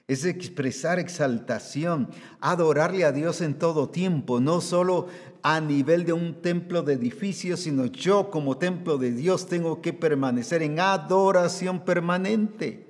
[0.08, 2.08] es expresar exaltación,
[2.40, 5.08] adorarle a Dios en todo tiempo, no solo
[5.42, 9.92] a nivel de un templo de edificio, sino yo como templo de Dios tengo que
[9.92, 12.86] permanecer en adoración permanente.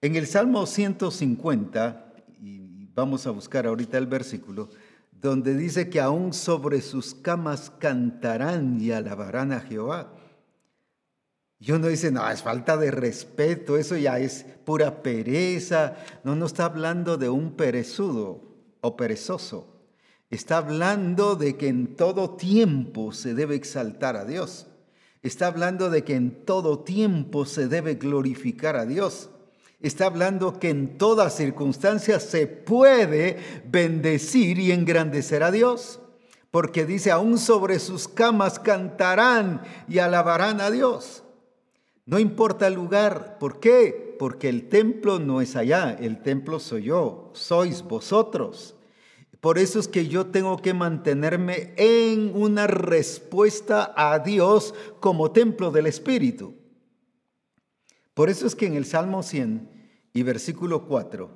[0.00, 4.68] En el Salmo 150, y vamos a buscar ahorita el versículo,
[5.10, 10.12] donde dice que aún sobre sus camas cantarán y alabarán a Jehová.
[11.58, 15.96] Y uno dice, no, es falta de respeto, eso ya es pura pereza.
[16.22, 18.53] No, no está hablando de un perezudo
[18.84, 19.66] o perezoso.
[20.30, 24.66] Está hablando de que en todo tiempo se debe exaltar a Dios.
[25.22, 29.30] Está hablando de que en todo tiempo se debe glorificar a Dios.
[29.80, 36.00] Está hablando que en todas circunstancias se puede bendecir y engrandecer a Dios.
[36.50, 41.24] Porque dice, aún sobre sus camas cantarán y alabarán a Dios.
[42.04, 43.38] No importa el lugar.
[43.38, 44.03] ¿Por qué?
[44.18, 48.74] Porque el templo no es allá, el templo soy yo, sois vosotros.
[49.40, 55.70] Por eso es que yo tengo que mantenerme en una respuesta a Dios como templo
[55.70, 56.54] del Espíritu.
[58.14, 59.68] Por eso es que en el Salmo 100
[60.14, 61.30] y versículo 4,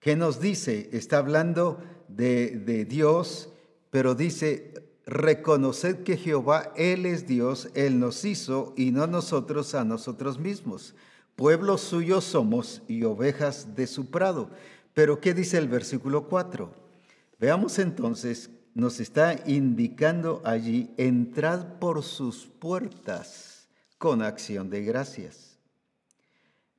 [0.00, 0.90] ¿qué nos dice?
[0.92, 3.48] Está hablando de, de Dios,
[3.90, 4.74] pero dice,
[5.06, 10.94] reconoced que Jehová, Él es Dios, Él nos hizo y no nosotros a nosotros mismos.
[11.36, 14.50] Pueblo suyo somos y ovejas de su prado.
[14.94, 16.70] Pero ¿qué dice el versículo 4?
[17.38, 25.58] Veamos entonces, nos está indicando allí, entrad por sus puertas con acción de gracias,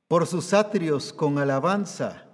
[0.06, 2.26] por sus atrios con alabanza,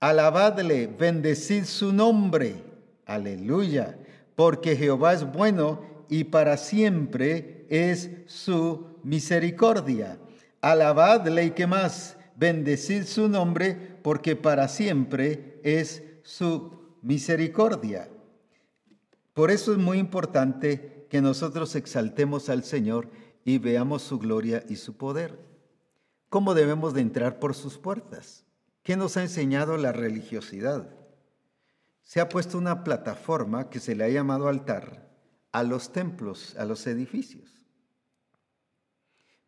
[0.00, 2.62] alabadle, bendecid su nombre,
[3.06, 3.96] aleluya
[4.34, 10.18] porque Jehová es bueno y para siempre es su misericordia.
[10.62, 18.08] Alabadle y que más, bendecid su nombre, porque para siempre es su misericordia.
[19.34, 23.10] Por eso es muy importante que nosotros exaltemos al Señor
[23.44, 25.38] y veamos su gloria y su poder.
[26.30, 28.46] ¿Cómo debemos de entrar por sus puertas?
[28.82, 30.88] ¿Qué nos ha enseñado la religiosidad?
[32.12, 35.08] se ha puesto una plataforma que se le ha llamado altar
[35.50, 37.61] a los templos, a los edificios.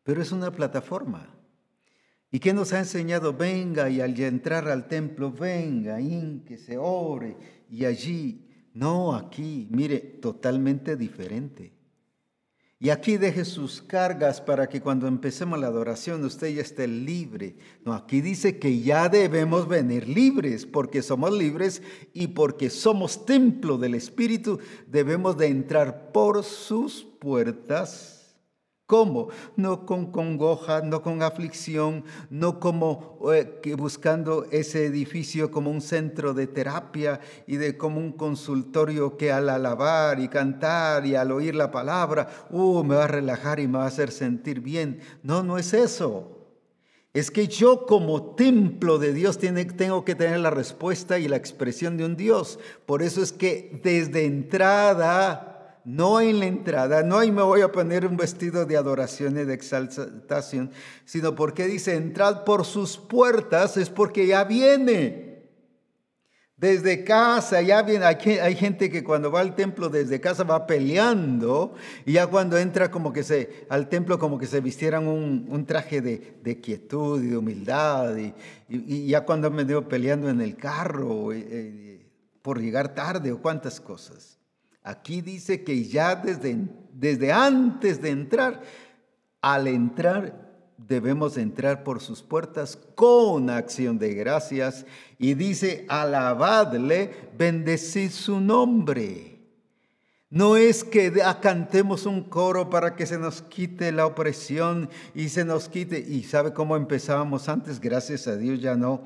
[0.04, 1.28] Pero es una plataforma.
[2.30, 3.32] ¿Y qué nos ha enseñado?
[3.32, 5.98] Venga y al entrar al templo, venga,
[6.46, 7.36] que se ore
[7.70, 8.48] y allí.
[8.74, 11.72] No, aquí, mire, totalmente diferente.
[12.80, 17.56] Y aquí deje sus cargas para que cuando empecemos la adoración usted ya esté libre.
[17.84, 21.82] No, aquí dice que ya debemos venir libres, porque somos libres
[22.12, 28.13] y porque somos templo del Espíritu, debemos de entrar por sus puertas
[28.86, 29.28] ¿Cómo?
[29.56, 36.34] No con congoja, no con aflicción, no como eh, buscando ese edificio como un centro
[36.34, 41.54] de terapia y de como un consultorio que al alabar y cantar y al oír
[41.54, 45.00] la palabra, uh, me va a relajar y me va a hacer sentir bien.
[45.22, 46.34] No, no es eso.
[47.14, 51.96] Es que yo como templo de Dios tengo que tener la respuesta y la expresión
[51.96, 52.58] de un Dios.
[52.84, 55.53] Por eso es que desde entrada
[55.84, 59.44] no en la entrada, no ahí me voy a poner un vestido de adoración y
[59.44, 60.70] de exaltación,
[61.04, 65.34] sino porque dice, entrad por sus puertas, es porque ya viene.
[66.56, 71.74] Desde casa, ya viene, hay, gente que cuando va al templo desde casa va peleando
[72.06, 76.00] y ya cuando entra como que se, al templo como que se vistieran un, traje
[76.00, 81.44] de, quietud y de humildad y, ya cuando me dio peleando en el carro eh,
[81.50, 82.06] eh,
[82.40, 84.38] por llegar tarde o cuántas cosas.
[84.84, 88.62] Aquí dice que ya desde, desde antes de entrar,
[89.40, 90.44] al entrar
[90.76, 94.84] debemos entrar por sus puertas con acción de gracias
[95.18, 99.34] y dice, alabadle, bendecid su nombre.
[100.30, 105.44] No es que cantemos un coro para que se nos quite la opresión y se
[105.44, 106.00] nos quite.
[106.00, 107.80] ¿Y sabe cómo empezábamos antes?
[107.80, 109.02] Gracias a Dios ya no.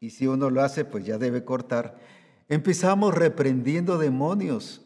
[0.00, 1.98] Y si uno lo hace, pues ya debe cortar.
[2.48, 4.81] Empezamos reprendiendo demonios.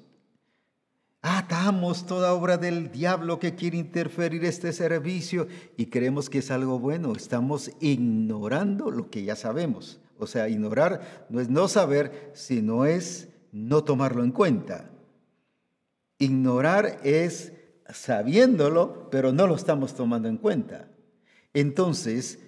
[1.29, 6.79] Atamos toda obra del diablo que quiere interferir este servicio y creemos que es algo
[6.79, 7.15] bueno.
[7.17, 9.99] Estamos ignorando lo que ya sabemos.
[10.21, 14.89] O sea, ignorar no es no saber, sino es no tomarlo en cuenta.
[16.21, 17.55] Ignorar es
[17.91, 20.91] sabiéndolo, pero no lo estamos tomando en cuenta.
[21.55, 22.39] Entonces,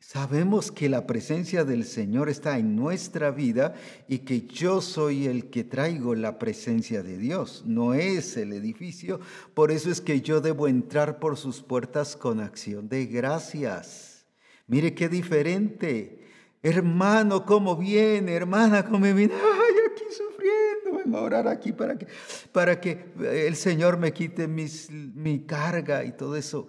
[0.00, 3.74] Sabemos que la presencia del Señor está en nuestra vida
[4.06, 9.20] y que yo soy el que traigo la presencia de Dios, no es el edificio.
[9.54, 14.24] Por eso es que yo debo entrar por sus puertas con acción de gracias.
[14.68, 16.24] Mire qué diferente.
[16.62, 18.34] Hermano, ¿cómo viene?
[18.34, 19.34] Hermana, ¿cómo viene?
[19.34, 21.04] Ay, aquí sufriendo.
[21.04, 22.06] Vengo a orar aquí para que,
[22.52, 26.68] para que el Señor me quite mi carga y todo eso.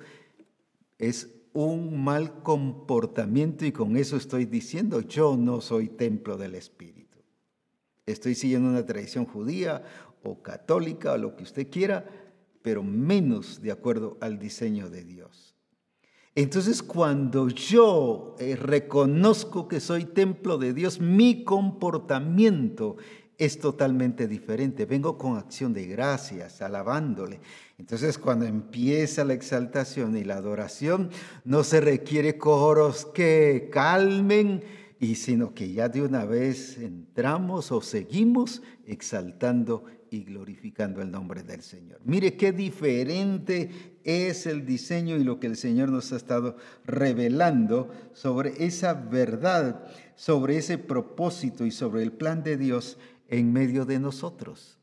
[0.97, 7.17] Es un mal comportamiento y con eso estoy diciendo, yo no soy templo del Espíritu.
[8.05, 9.83] Estoy siguiendo una tradición judía
[10.23, 12.05] o católica o lo que usted quiera,
[12.61, 15.55] pero menos de acuerdo al diseño de Dios.
[16.35, 22.97] Entonces cuando yo eh, reconozco que soy templo de Dios, mi comportamiento
[23.39, 24.85] es totalmente diferente.
[24.85, 27.39] Vengo con acción de gracias, alabándole.
[27.77, 31.09] Entonces cuando empieza la exaltación y la adoración,
[31.45, 34.61] no se requiere coros que calmen,
[34.99, 41.43] y sino que ya de una vez entramos o seguimos exaltando y glorificando el nombre
[41.43, 42.01] del Señor.
[42.03, 47.89] Mire qué diferente es el diseño y lo que el Señor nos ha estado revelando
[48.11, 49.85] sobre esa verdad,
[50.15, 52.97] sobre ese propósito y sobre el plan de Dios
[53.29, 54.79] en medio de nosotros.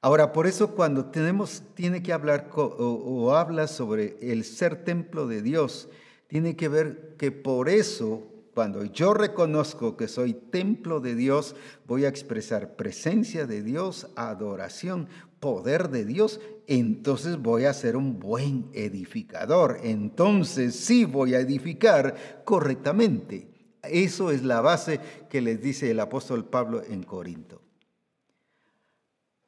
[0.00, 5.28] Ahora, por eso cuando tenemos, tiene que hablar o, o, habla sobre el ser templo
[5.28, 5.88] de Dios,
[6.26, 11.54] tiene que ver que por eso, cuando yo reconozco que soy templo de Dios,
[11.86, 15.06] voy a expresar presencia de Dios, adoración,
[15.38, 19.78] poder de Dios, entonces voy a ser un buen edificador.
[19.84, 23.51] Entonces sí voy a edificar correctamente.
[23.82, 27.60] Eso es la base que les dice el apóstol Pablo en Corinto.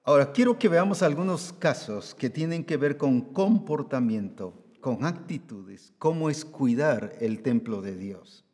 [0.03, 6.29] Ahora, quiero que veamos algunos casos que tienen que ver con comportamiento, con actitudes, cómo
[6.29, 8.45] es cuidar el templo de Dios.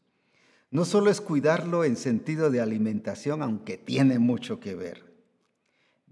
[0.71, 5.11] No solo es cuidarlo en sentido de alimentación, aunque tiene mucho que ver.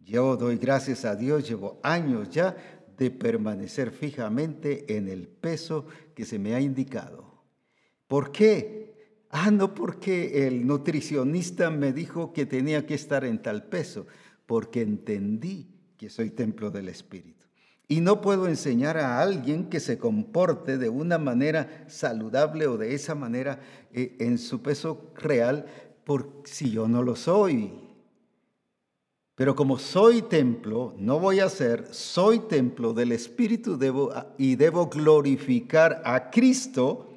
[0.05, 2.57] Yo doy gracias a Dios, llevo años ya
[2.97, 7.45] de permanecer fijamente en el peso que se me ha indicado.
[8.09, 8.88] ¿Por qué?
[9.31, 14.07] Ah, no porque el nutricionista me dijo que tenía que estar en tal peso,
[14.47, 15.69] porque entendí
[15.99, 17.47] que soy templo del Espíritu.
[17.89, 22.95] Y no puedo enseñar a alguien que se comporte de una manera saludable o de
[22.95, 23.61] esa manera
[23.93, 25.67] eh, en su peso real
[26.05, 27.73] por si yo no lo soy.
[29.35, 34.89] Pero como soy templo, no voy a ser, soy templo del Espíritu debo, y debo
[34.89, 37.08] glorificar a Cristo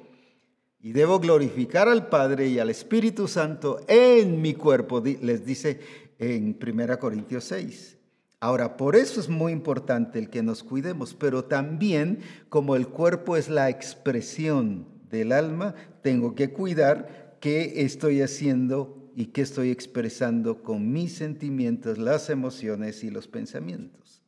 [0.82, 5.78] y debo glorificar al Padre y al Espíritu Santo en mi cuerpo, les dice
[6.18, 7.96] en 1 Corintios 6.
[8.40, 12.18] Ahora, por eso es muy importante el que nos cuidemos, pero también
[12.48, 19.26] como el cuerpo es la expresión del alma, tengo que cuidar qué estoy haciendo y
[19.26, 24.22] qué estoy expresando con mis sentimientos, las emociones y los pensamientos.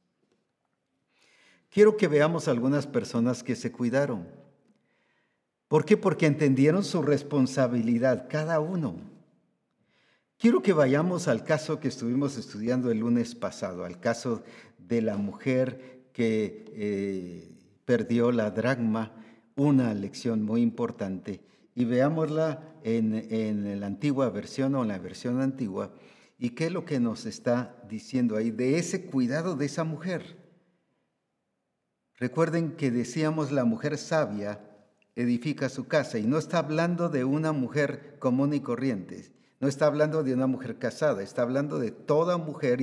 [1.69, 4.44] Quiero que veamos algunas personas que se cuidaron.
[5.69, 5.97] ¿Por qué?
[5.97, 8.97] Porque entendieron su responsabilidad, cada uno.
[10.39, 14.43] Quiero que vayamos al caso que estuvimos estudiando el lunes pasado, al caso
[14.79, 17.51] de la mujer que eh,
[17.85, 19.13] perdió la dragma,
[19.57, 21.41] una lección muy importante
[21.75, 25.95] y veámosla en, la antigua versión o en la versión antigua
[26.39, 30.37] y qué es lo que nos está diciendo ahí de ese cuidado de esa mujer.
[32.17, 34.61] Recuerden que decíamos la mujer sabia
[35.17, 39.87] edifica su casa y no está hablando de una mujer común y corriente, no está
[39.87, 42.81] hablando de una mujer casada, está hablando de toda mujer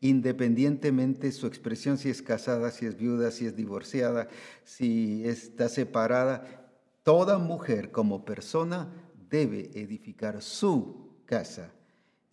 [0.00, 4.28] independientemente su expresión si es casada, si es viuda, si es divorciada,
[4.64, 6.68] si está separada,
[7.08, 8.92] Toda mujer como persona
[9.30, 11.72] debe edificar su casa.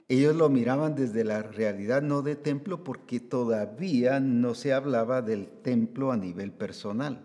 [0.10, 5.48] Ellos lo miraban desde la realidad no de templo porque todavía no se hablaba del
[5.48, 7.24] templo a nivel personal,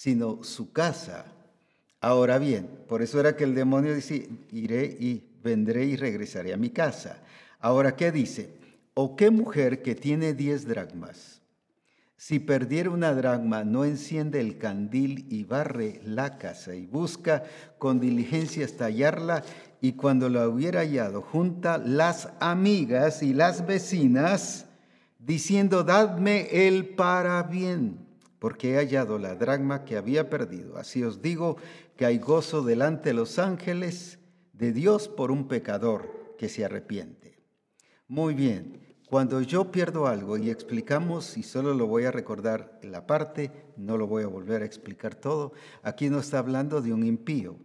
[0.00, 1.26] sino su casa.
[2.00, 6.56] Ahora bien, por eso era que el demonio dice, iré y vendré y regresaré a
[6.56, 7.18] mi casa.
[7.58, 8.48] Ahora, ¿qué dice?
[8.94, 11.42] ¿O qué mujer que tiene diez dracmas?
[12.16, 17.42] Si perdiera una dragma, no enciende el candil y barre la casa y busca
[17.76, 19.44] con diligencia estallarla
[19.82, 24.64] y cuando la hubiera hallado, junta las amigas y las vecinas,
[25.18, 28.09] diciendo, dadme el para bien,
[28.40, 30.78] porque he hallado la dragma que había perdido.
[30.78, 31.58] Así os digo
[31.96, 34.18] que hay gozo delante de los ángeles
[34.54, 37.38] de Dios por un pecador que se arrepiente.
[38.08, 38.80] Muy bien.
[39.08, 43.50] Cuando yo pierdo algo y explicamos, y solo lo voy a recordar en la parte,
[43.76, 47.56] no lo voy a volver a explicar todo, aquí no está hablando de un impío,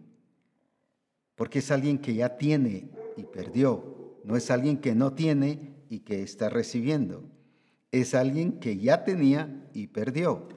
[1.36, 6.00] porque es alguien que ya tiene y perdió, no es alguien que no tiene y
[6.00, 7.22] que está recibiendo,
[7.92, 10.48] es alguien que ya tenía y perdió.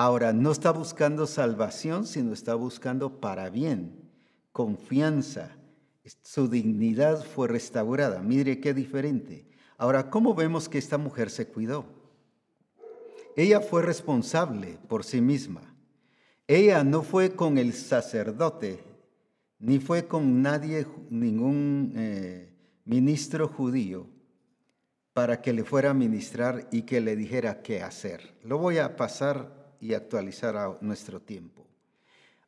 [0.00, 4.08] Ahora, no está buscando salvación, sino está buscando para bien,
[4.52, 5.56] confianza.
[6.22, 8.22] Su dignidad fue restaurada.
[8.22, 9.48] Mire qué diferente.
[9.76, 11.84] Ahora, ¿cómo vemos que esta mujer se cuidó?
[13.34, 15.74] Ella fue responsable por sí misma.
[16.46, 18.84] Ella no fue con el sacerdote,
[19.58, 22.52] ni fue con nadie, ningún eh,
[22.84, 24.06] ministro judío,
[25.12, 28.36] para que le fuera a ministrar y que le dijera qué hacer.
[28.44, 31.66] Lo voy a pasar y actualizar a nuestro tiempo.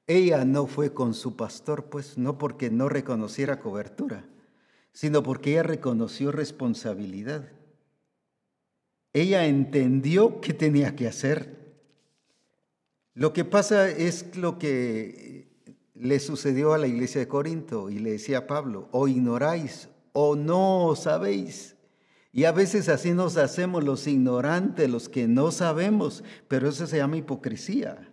[0.07, 4.25] Ella no fue con su pastor, pues no porque no reconociera cobertura,
[4.93, 7.49] sino porque ella reconoció responsabilidad.
[9.13, 11.75] Ella entendió qué tenía que hacer.
[13.15, 15.49] Lo que pasa es lo que
[15.95, 20.35] le sucedió a la iglesia de Corinto y le decía a Pablo, o ignoráis o
[20.35, 21.77] no sabéis.
[22.33, 26.99] Y a veces así nos hacemos los ignorantes, los que no sabemos, pero eso se
[26.99, 28.09] llama hipocresía.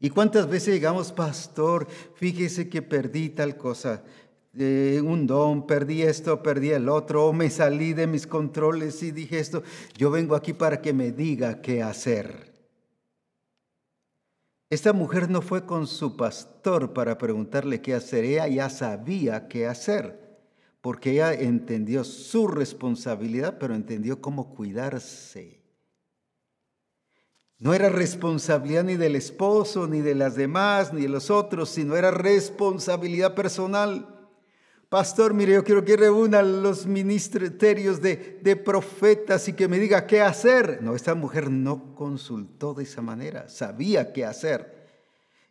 [0.00, 4.02] ¿Y cuántas veces llegamos, pastor, fíjese que perdí tal cosa?
[4.54, 9.38] un don, perdí esto, perdí el otro, o me salí de mis controles y dije
[9.38, 9.62] esto.
[9.96, 12.52] Yo vengo aquí para que me diga qué hacer.
[14.70, 19.66] Esta mujer no fue con su pastor para preguntarle qué hacer, ella ya sabía qué
[19.66, 20.27] hacer,
[20.80, 25.58] porque ella entendió su responsabilidad, pero entendió cómo cuidarse.
[27.58, 31.96] No era responsabilidad ni del esposo, ni de las demás, ni de los otros, sino
[31.96, 34.14] era responsabilidad personal.
[34.88, 40.06] Pastor, mire, yo quiero que reúna los ministerios de, de, profetas y que me diga
[40.06, 40.78] qué hacer.
[40.80, 44.77] No, esta mujer no consultó de esa manera, sabía qué hacer.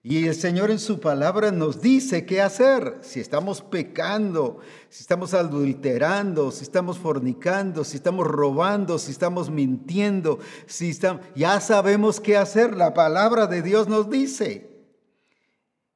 [0.03, 2.99] Y el Señor en su palabra nos dice qué hacer.
[3.01, 10.39] Si estamos pecando, si estamos adulterando, si estamos fornicando, si estamos robando, si estamos mintiendo,
[10.65, 12.75] si estamos, ya sabemos qué hacer.
[12.75, 14.69] La palabra de Dios nos dice.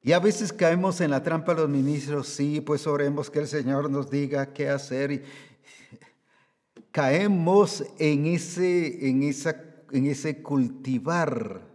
[0.02, 3.89] Y a veces caemos en la trampa los ministros, sí, pues oremos que el Señor
[3.89, 5.12] nos diga qué hacer.
[5.12, 5.22] Y
[6.91, 9.56] caemos en ese, en, esa,
[9.91, 11.70] en ese cultivar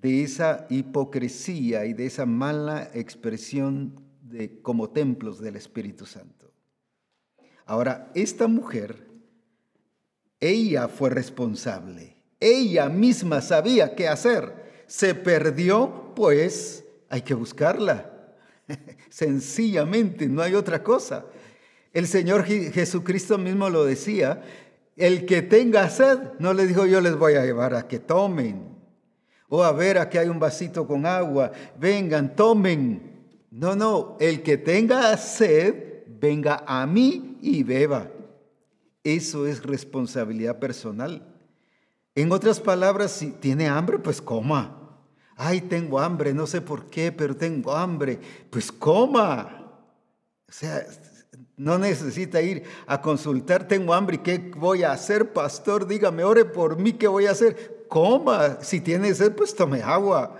[0.00, 6.52] de esa hipocresía y de esa mala expresión de, como templos del Espíritu Santo.
[7.66, 9.06] Ahora, esta mujer,
[10.40, 12.16] ella fue responsable.
[12.40, 14.84] Ella misma sabía qué hacer.
[14.86, 18.34] Se perdió, pues hay que buscarla.
[19.10, 21.26] Sencillamente, no hay otra cosa.
[21.92, 24.42] El Señor Jesucristo mismo lo decía,
[24.96, 28.69] el que tenga sed, no le dijo yo les voy a llevar a que tomen.
[29.52, 33.02] O a ver, aquí hay un vasito con agua, vengan, tomen.
[33.50, 38.08] No, no, el que tenga sed, venga a mí y beba.
[39.02, 41.26] Eso es responsabilidad personal.
[42.14, 44.76] En otras palabras, si tiene hambre, pues coma.
[45.36, 48.20] Ay, tengo hambre, no sé por qué, pero tengo hambre.
[48.50, 49.82] Pues coma.
[50.48, 50.86] O sea,
[51.56, 55.88] no necesita ir a consultar, tengo hambre, ¿qué voy a hacer, pastor?
[55.88, 57.79] Dígame, ore por mí, ¿qué voy a hacer?
[57.90, 60.36] Coma, si tiene sed, pues tome agua.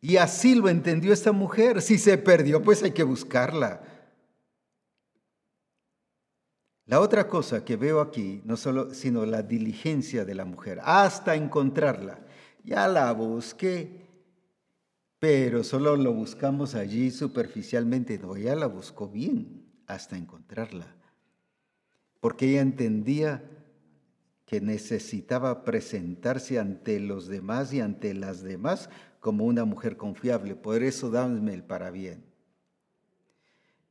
[0.00, 1.82] Y así lo entendió esta mujer.
[1.82, 3.82] Si se perdió, pues hay que buscarla.
[6.86, 11.34] La otra cosa que veo aquí, no solo, sino la diligencia de la mujer, hasta
[11.34, 12.18] encontrarla.
[12.64, 14.06] Ya la busqué,
[15.18, 18.18] pero solo lo buscamos allí superficialmente.
[18.18, 20.86] No, ya la buscó bien hasta encontrarla.
[22.20, 23.42] Porque ella entendía
[24.46, 28.90] que necesitaba presentarse ante los demás y ante las demás
[29.20, 30.54] como una mujer confiable.
[30.54, 32.24] Por eso dame el para bien.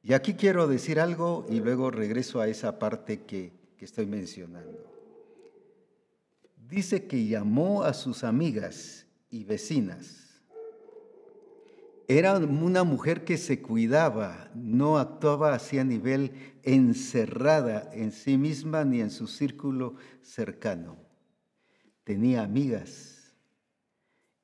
[0.03, 4.79] Y aquí quiero decir algo y luego regreso a esa parte que, estoy mencionando.
[6.69, 10.41] Dice que llamó a sus amigas y vecinas.
[12.07, 18.83] Era una mujer que se cuidaba, no actuaba así a nivel encerrada en sí misma
[18.83, 20.97] ni en su círculo cercano.
[22.03, 23.35] Tenía amigas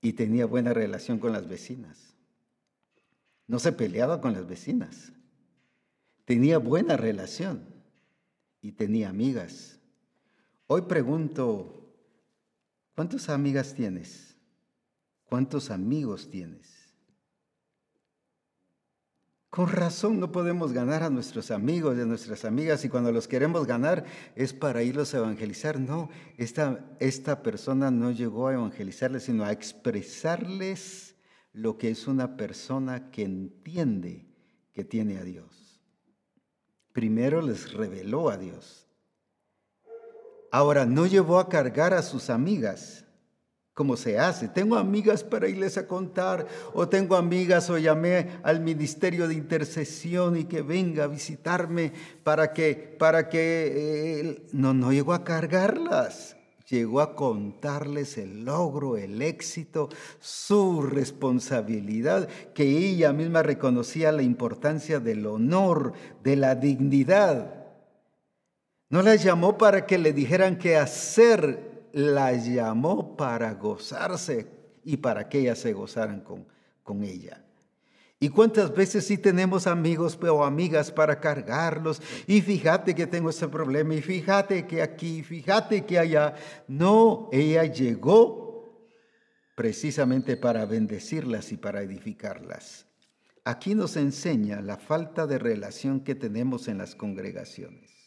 [0.01, 2.15] y tenía buena relación con las vecinas.
[3.47, 5.13] No se peleaba con las vecinas
[6.29, 7.65] tenía buena relación
[8.61, 9.79] y tenía amigas.
[10.67, 11.91] Hoy pregunto,
[12.93, 14.37] ¿cuántas amigas tienes?
[15.23, 16.78] ¿Cuántos amigos tienes?
[19.49, 23.27] Con razón no podemos ganar a nuestros amigos y a nuestras amigas y cuando los
[23.27, 25.79] queremos ganar es para irlos a evangelizar.
[25.79, 31.15] No, esta, esta persona no llegó a evangelizarles, sino a expresarles
[31.51, 34.27] lo que es una persona que entiende
[34.71, 35.69] que tiene a Dios
[36.99, 38.85] primero les reveló a Dios.
[40.51, 43.05] Ahora, no llevó a cargar a sus amigas,
[43.79, 44.49] como se hace.
[44.49, 50.35] Tengo amigas para irles a contar, o tengo amigas, o llamé al ministerio de intercesión
[50.35, 51.93] y que venga a visitarme
[52.25, 56.35] para que, para que, eh, no, no llegó a cargarlas
[56.69, 59.87] llegó a contarles el logro, el éxito,
[60.19, 67.59] su responsabilidad, que ella misma reconocía la importancia del honor, de la dignidad.
[68.89, 74.47] No la llamó para que le dijeran qué hacer, la llamó para gozarse
[74.83, 76.45] y para que ellas se gozaran con,
[76.83, 77.43] con ella.
[78.21, 82.01] ¿Y cuántas veces sí tenemos amigos o amigas para cargarlos?
[82.27, 86.35] Y fíjate que tengo este problema, y fíjate que aquí, fíjate que allá.
[86.67, 88.49] No, ella llegó
[89.55, 92.85] precisamente para bendecirlas y para edificarlas.
[93.45, 97.98] Aquí nos enseña la falta de relación que tenemos en las congregaciones.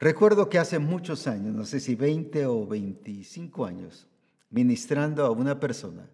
[0.00, 4.08] Recuerdo que hace muchos años, no sé si 20 o 25 años,
[4.48, 6.08] ministrando a una persona,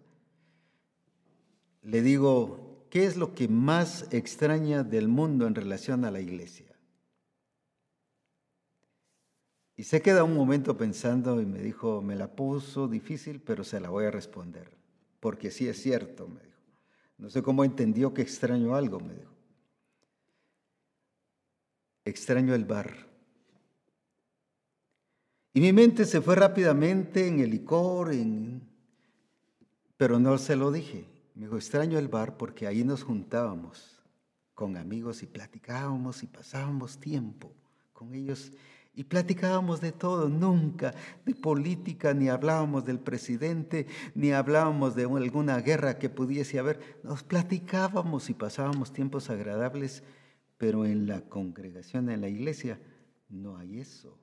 [1.83, 6.65] le digo, ¿qué es lo que más extraña del mundo en relación a la iglesia?
[9.77, 13.79] Y se queda un momento pensando y me dijo, me la puso difícil, pero se
[13.79, 14.69] la voy a responder,
[15.21, 16.57] porque sí es cierto, me dijo.
[17.19, 19.31] No sé cómo entendió que extraño algo, me dijo.
[22.03, 23.06] Extraño el bar.
[25.57, 28.61] Y mi mente se fue rápidamente en el licor, en...
[29.97, 31.07] pero no se lo dije.
[31.33, 33.99] Me dijo, extraño el bar porque ahí nos juntábamos
[34.53, 37.51] con amigos y platicábamos y pasábamos tiempo
[37.91, 38.51] con ellos
[38.93, 40.93] y platicábamos de todo, nunca
[41.25, 46.99] de política, ni hablábamos del presidente, ni hablábamos de alguna guerra que pudiese haber.
[47.01, 50.03] Nos platicábamos y pasábamos tiempos agradables,
[50.59, 52.79] pero en la congregación, en la iglesia,
[53.27, 54.19] no hay eso.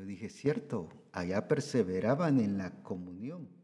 [0.00, 3.60] Yo dije, cierto, allá perseveraban en la comunión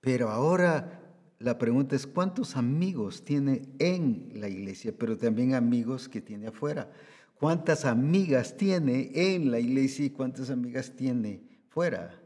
[0.00, 0.98] pero ahora
[1.38, 6.90] la pregunta es, ¿cuántos amigos tiene en la iglesia, pero también amigos que tiene afuera?
[7.38, 12.18] ¿Cuántas amigas tiene en la iglesia y cuántas amigas tiene fuera?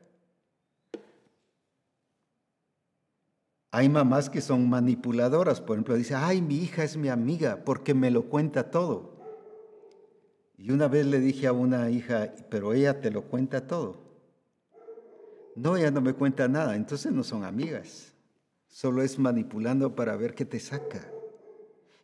[3.70, 7.92] Hay mamás que son manipuladoras, por ejemplo, dice, ay, mi hija es mi amiga porque
[7.92, 9.13] me lo cuenta todo.
[10.64, 14.02] Y una vez le dije a una hija, pero ella te lo cuenta todo.
[15.54, 18.14] No, ella no me cuenta nada, entonces no son amigas.
[18.66, 21.06] Solo es manipulando para ver qué te saca.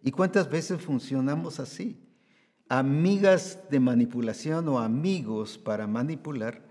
[0.03, 2.07] ¿Y cuántas veces funcionamos así?
[2.69, 6.69] Amigas de manipulación o amigos para manipular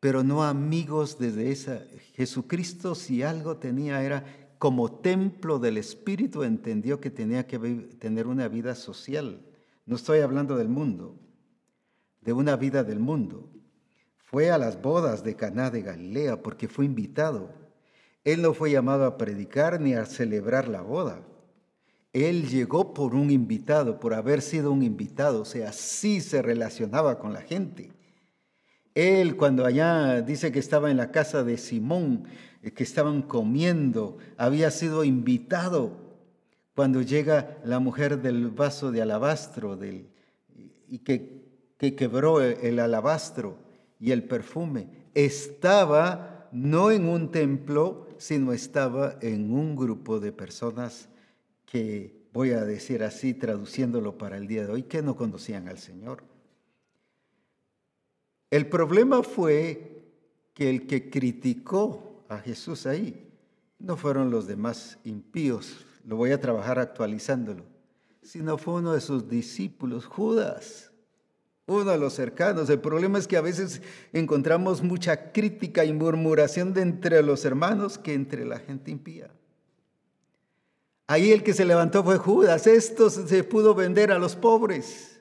[0.00, 1.82] pero no amigos desde esa.
[2.14, 4.24] Jesucristo si algo tenía era
[4.58, 7.58] como templo del Espíritu, entendió que tenía que
[7.98, 9.40] tener una vida social.
[9.86, 11.16] No estoy hablando del mundo,
[12.20, 13.48] de una vida del mundo.
[14.16, 17.50] Fue a las bodas de Caná de Galilea porque fue invitado.
[18.24, 21.22] Él no fue llamado a predicar ni a celebrar la boda.
[22.12, 27.20] Él llegó por un invitado, por haber sido un invitado, o sea, sí se relacionaba
[27.20, 27.92] con la gente.
[28.96, 32.24] Él cuando allá dice que estaba en la casa de Simón,
[32.62, 36.05] eh, que estaban comiendo, había sido invitado
[36.76, 40.10] cuando llega la mujer del vaso de alabastro del,
[40.86, 41.42] y que,
[41.78, 43.56] que quebró el alabastro
[43.98, 44.86] y el perfume.
[45.14, 51.08] Estaba no en un templo, sino estaba en un grupo de personas
[51.64, 55.78] que, voy a decir así, traduciéndolo para el día de hoy, que no conocían al
[55.78, 56.24] Señor.
[58.50, 60.02] El problema fue
[60.52, 63.32] que el que criticó a Jesús ahí
[63.78, 67.64] no fueron los demás impíos, lo voy a trabajar actualizándolo,
[68.22, 70.92] sino fue uno de sus discípulos, Judas,
[71.66, 72.70] uno de los cercanos.
[72.70, 73.82] El problema es que a veces
[74.12, 79.30] encontramos mucha crítica y murmuración de entre los hermanos que entre la gente impía.
[81.08, 85.20] Ahí el que se levantó fue Judas, esto se pudo vender a los pobres.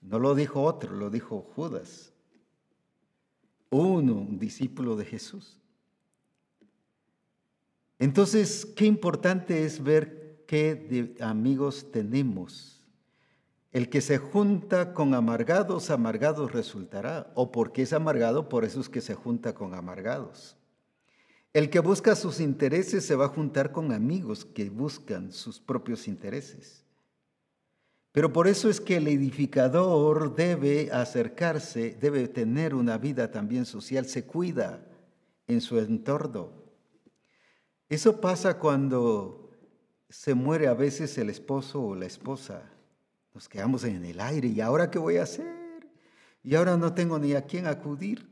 [0.00, 2.12] No lo dijo otro, lo dijo Judas
[3.70, 5.58] uno, un discípulo de Jesús.
[7.98, 12.86] Entonces, qué importante es ver qué amigos tenemos.
[13.70, 17.30] El que se junta con amargados, amargados resultará.
[17.34, 20.56] O porque es amargado, por eso es que se junta con amargados.
[21.52, 26.06] El que busca sus intereses se va a juntar con amigos que buscan sus propios
[26.06, 26.84] intereses.
[28.12, 34.06] Pero por eso es que el edificador debe acercarse, debe tener una vida también social,
[34.06, 34.84] se cuida
[35.46, 36.57] en su entorno.
[37.88, 39.50] Eso pasa cuando
[40.10, 42.70] se muere a veces el esposo o la esposa.
[43.34, 44.48] Nos quedamos en el aire.
[44.48, 45.46] ¿Y ahora qué voy a hacer?
[46.42, 48.28] Y ahora no tengo ni a quién acudir.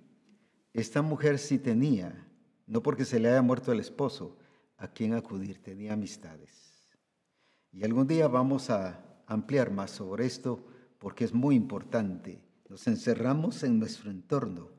[0.72, 2.28] Esta mujer sí tenía,
[2.66, 4.36] no porque se le haya muerto el esposo,
[4.76, 6.50] a quién acudir, tenía amistades.
[7.72, 10.66] Y algún día vamos a ampliar más sobre esto
[10.98, 12.42] porque es muy importante.
[12.68, 14.70] Nos encerramos en nuestro entorno.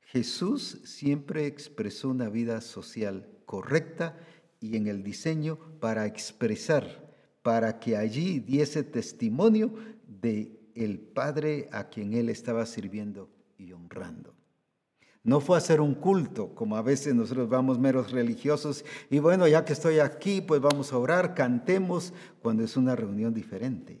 [0.00, 4.18] Jesús siempre expresó una vida social correcta
[4.60, 9.72] y en el diseño para expresar, para que allí diese testimonio
[10.06, 14.34] de el Padre a quien él estaba sirviendo y honrando.
[15.22, 19.48] No fue a hacer un culto, como a veces nosotros vamos meros religiosos y bueno,
[19.48, 24.00] ya que estoy aquí, pues vamos a orar, cantemos cuando es una reunión diferente.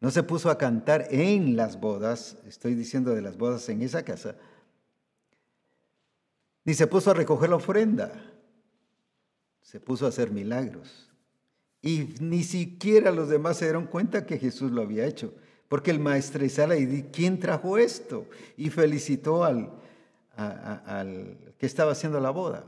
[0.00, 4.04] No se puso a cantar en las bodas, estoy diciendo de las bodas en esa
[4.04, 4.36] casa,
[6.64, 8.12] ni se puso a recoger la ofrenda,
[9.66, 11.10] se puso a hacer milagros.
[11.82, 15.34] Y ni siquiera los demás se dieron cuenta que Jesús lo había hecho,
[15.68, 18.28] porque el maestresala, y ¿quién trajo esto?
[18.56, 19.72] Y felicitó al,
[20.36, 22.64] al que estaba haciendo la boda.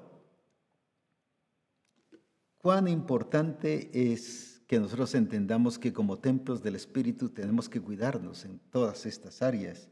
[2.59, 8.59] Cuán importante es que nosotros entendamos que como templos del Espíritu tenemos que cuidarnos en
[8.73, 9.89] todas estas áreas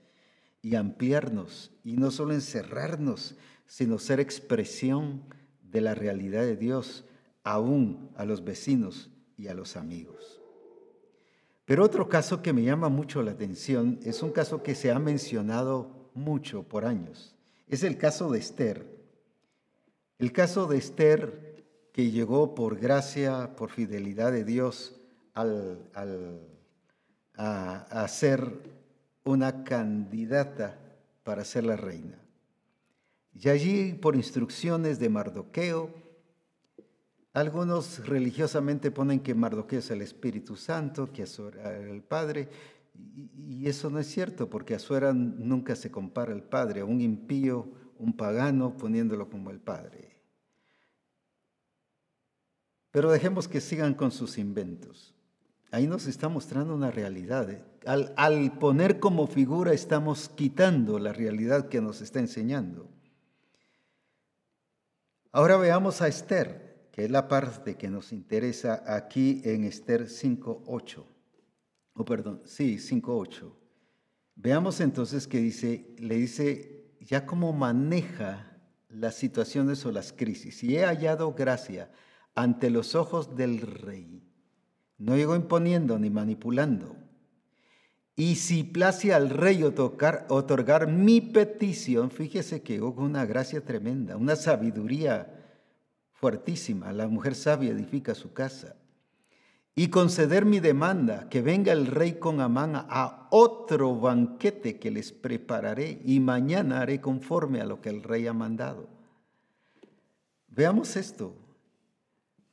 [0.61, 5.23] y ampliarnos y no solo encerrarnos, sino ser expresión
[5.71, 7.05] de la realidad de Dios
[7.43, 10.41] aún a los vecinos y a los amigos.
[11.65, 14.99] Pero otro caso que me llama mucho la atención es un caso que se ha
[14.99, 17.37] mencionado mucho por años
[17.67, 18.87] es el caso de Esther.
[20.19, 25.01] El caso de Esther que llegó por gracia, por fidelidad de Dios
[25.35, 25.91] al,
[27.35, 28.53] a, a ser
[29.25, 30.79] una candidata
[31.25, 32.19] para ser la reina.
[33.39, 35.91] Y allí, por instrucciones de Mardoqueo,
[37.35, 42.49] algunos religiosamente ponen que Mardoqueo es el Espíritu Santo, que es el Padre,
[43.37, 47.69] y eso no es cierto, porque Azuera nunca se compara al Padre, a un impío,
[47.99, 50.17] un pagano, poniéndolo como el Padre.
[52.91, 55.15] Pero dejemos que sigan con sus inventos.
[55.71, 57.51] Ahí nos está mostrando una realidad.
[57.51, 57.63] ¿eh?
[57.85, 62.96] Al, poner como figura estamos quitando la realidad que nos está enseñando.
[65.33, 66.67] Ahora veamos a Esther
[66.97, 71.05] que es la parte que nos interesa aquí en Esther 5.8.
[71.93, 73.53] O perdón, sí, 5.8.
[74.35, 78.59] Veamos entonces que dice, le dice ya cómo maneja
[78.89, 80.65] las situaciones o las crisis.
[80.65, 81.91] Y he hallado gracia
[82.35, 84.27] ante los ojos del rey.
[84.97, 86.97] No llegó imponiendo ni manipulando.
[88.17, 94.17] Y si place al rey otorgar, otorgar mi petición, fíjese que hubo una gracia tremenda,
[94.17, 95.31] una sabiduría
[96.13, 96.95] fuertísima.
[96.95, 98.75] La mujer sabia edifica su casa
[99.75, 105.13] y conceder mi demanda, que venga el rey con Amán a otro banquete que les
[105.13, 108.89] prepararé y mañana haré conforme a lo que el rey ha mandado.
[110.49, 111.37] Veamos esto.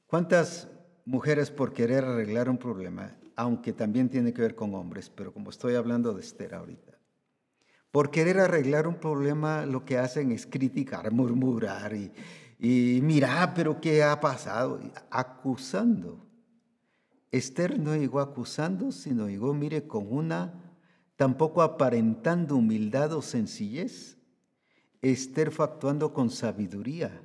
[0.07, 0.67] ¿Cuántas
[1.05, 5.49] mujeres por querer arreglar un problema, aunque también tiene que ver con hombres, pero como
[5.49, 6.99] estoy hablando de Esther ahorita,
[7.91, 12.11] por querer arreglar un problema lo que hacen es criticar, murmurar y,
[12.59, 14.79] y mira, pero ¿qué ha pasado?
[15.11, 16.23] Acusando
[17.33, 20.53] Esther no llegó acusando, sino llegó, mire, con una,
[21.15, 24.19] tampoco aparentando humildad o sencillez.
[25.01, 27.23] Esther fue actuando con sabiduría.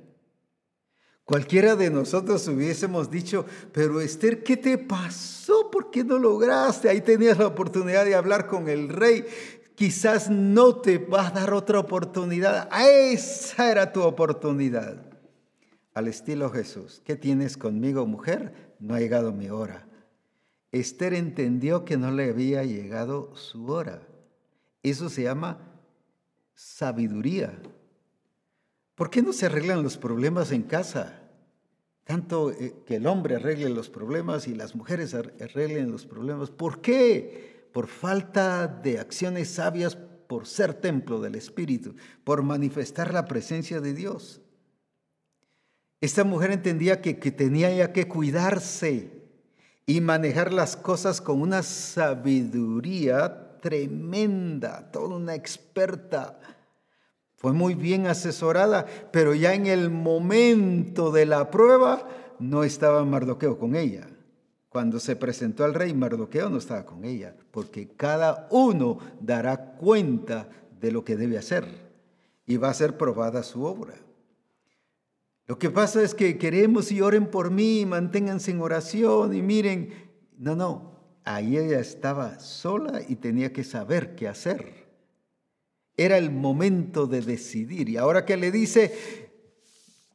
[1.29, 5.69] Cualquiera de nosotros hubiésemos dicho, pero Esther, ¿qué te pasó?
[5.69, 6.89] ¿Por qué no lograste?
[6.89, 9.27] Ahí tenías la oportunidad de hablar con el rey.
[9.75, 12.67] Quizás no te va a dar otra oportunidad.
[12.81, 15.05] Esa era tu oportunidad.
[15.93, 18.73] Al estilo Jesús, ¿qué tienes conmigo, mujer?
[18.79, 19.87] No ha llegado mi hora.
[20.71, 24.01] Esther entendió que no le había llegado su hora.
[24.81, 25.59] Eso se llama
[26.55, 27.55] sabiduría.
[28.95, 31.18] ¿Por qué no se arreglan los problemas en casa?
[32.09, 36.49] Tanto eh, que el hombre arregle los problemas y las mujeres arreglen los problemas.
[36.49, 37.69] ¿Por qué?
[37.71, 41.93] Por falta de acciones sabias, por ser templo del Espíritu,
[42.23, 44.41] por manifestar la presencia de Dios.
[46.01, 49.11] Esta mujer entendía que, que tenía ya que cuidarse
[49.85, 56.39] y manejar las cosas con una sabiduría tremenda, toda una experta.
[57.39, 62.05] Fue muy bien asesorada, pero ya en el momento de la prueba
[62.37, 64.09] no estaba Mardoqueo con ella.
[64.67, 70.49] Cuando se presentó al rey, Mardoqueo no estaba con ella, porque cada uno dará cuenta
[70.81, 71.65] de lo que debe hacer
[72.45, 73.93] y va a ser probada su obra.
[75.47, 79.93] Lo que pasa es que queremos y oren por mí, manténganse en oración y miren,
[80.37, 80.91] no, no,
[81.23, 84.78] ahí ella estaba sola y tenía que saber qué hacer.
[85.99, 87.89] Era el momento de decidir.
[87.89, 88.93] Y ahora que le dice,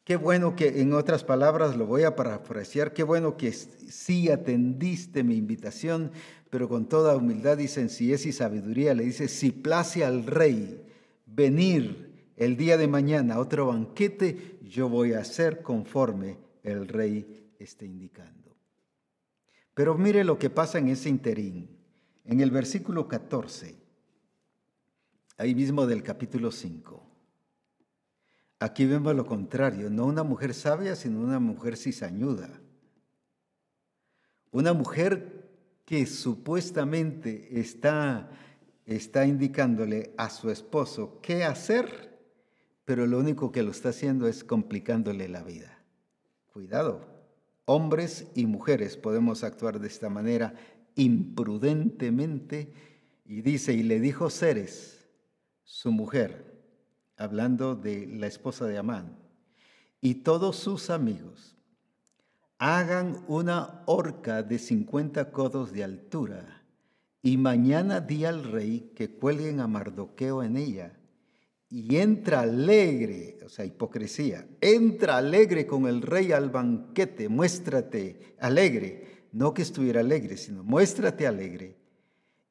[0.03, 5.22] qué bueno que, en otras palabras, lo voy a parafrasear, qué bueno que sí atendiste
[5.22, 6.11] mi invitación,
[6.49, 10.87] pero con toda humildad y sencillez y sabiduría le dice, si place al rey
[11.26, 17.85] venir el día de mañana otro banquete, yo voy a hacer conforme el rey esté
[17.85, 18.57] indicando.
[19.74, 21.68] Pero mire lo que pasa en ese interín.
[22.24, 23.84] En el versículo 14,
[25.37, 27.03] ahí mismo del capítulo 5.
[28.61, 32.61] Aquí vemos lo contrario, no una mujer sabia, sino una mujer cizañuda.
[34.51, 35.51] Una mujer
[35.85, 38.30] que supuestamente está,
[38.87, 42.14] está indicándole a su esposo qué hacer
[42.85, 45.78] pero lo único que lo está haciendo es complicándole la vida.
[46.53, 47.01] Cuidado,
[47.64, 50.55] hombres y mujeres podemos actuar de esta manera
[50.95, 52.72] imprudentemente.
[53.24, 55.03] Y dice, y le dijo Ceres,
[55.64, 56.62] su mujer,
[57.16, 59.18] hablando de la esposa de Amán,
[60.00, 61.56] y todos sus amigos,
[62.58, 66.62] hagan una horca de 50 codos de altura,
[67.22, 70.98] y mañana di al rey que cuelguen a Mardoqueo en ella
[71.70, 79.26] y entra alegre, o sea, hipocresía, entra alegre con el rey al banquete, muéstrate alegre,
[79.32, 81.76] no que estuviera alegre, sino muéstrate alegre.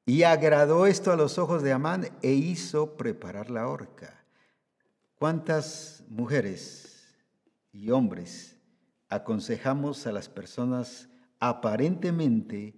[0.06, 4.26] Y agradó esto a los ojos de Amán e hizo preparar la horca.
[5.16, 7.16] ¿Cuántas mujeres
[7.72, 8.58] y hombres
[9.10, 11.08] aconsejamos a las personas
[11.40, 12.76] aparentemente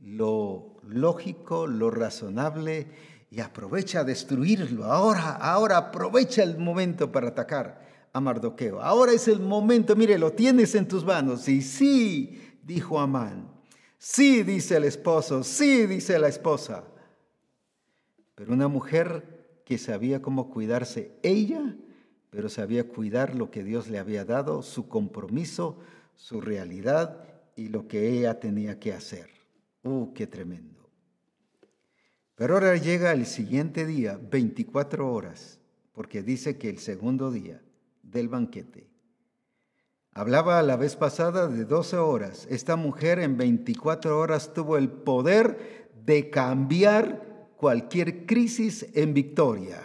[0.00, 2.88] lo lógico, lo razonable,
[3.30, 4.84] y aprovecha a destruirlo.
[4.84, 7.80] Ahora, ahora aprovecha el momento para atacar
[8.12, 8.82] a Mardoqueo.
[8.82, 11.48] Ahora es el momento, mire, lo tienes en tus manos.
[11.48, 13.50] Y sí, dijo Amán.
[14.04, 15.44] Sí, dice el esposo.
[15.44, 16.82] Sí, dice la esposa.
[18.34, 21.76] Pero una mujer que sabía cómo cuidarse ella,
[22.28, 25.78] pero sabía cuidar lo que Dios le había dado, su compromiso,
[26.16, 27.22] su realidad
[27.54, 29.30] y lo que ella tenía que hacer.
[29.84, 30.90] ¡Uh, qué tremendo!
[32.34, 35.60] Pero ahora llega el siguiente día, 24 horas,
[35.92, 37.62] porque dice que el segundo día
[38.02, 38.91] del banquete,
[40.14, 42.46] Hablaba la vez pasada de 12 horas.
[42.50, 49.82] Esta mujer en 24 horas tuvo el poder de cambiar cualquier crisis en victoria.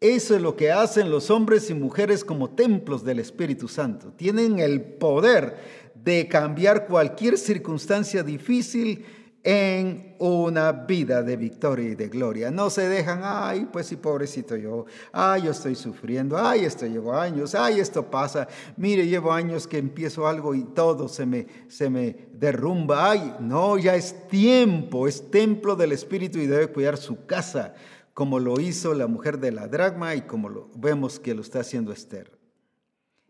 [0.00, 4.14] Eso es lo que hacen los hombres y mujeres como templos del Espíritu Santo.
[4.16, 5.58] Tienen el poder
[5.94, 9.04] de cambiar cualquier circunstancia difícil
[9.42, 12.50] en una vida de victoria y de gloria.
[12.50, 17.14] No se dejan, ay, pues sí, pobrecito yo, ay, yo estoy sufriendo, ay, esto llevo
[17.14, 21.88] años, ay, esto pasa, mire, llevo años que empiezo algo y todo se me, se
[21.88, 27.24] me derrumba, ay, no, ya es tiempo, es templo del Espíritu y debe cuidar su
[27.24, 27.74] casa,
[28.12, 31.60] como lo hizo la mujer de la dragma y como lo vemos que lo está
[31.60, 32.38] haciendo Esther.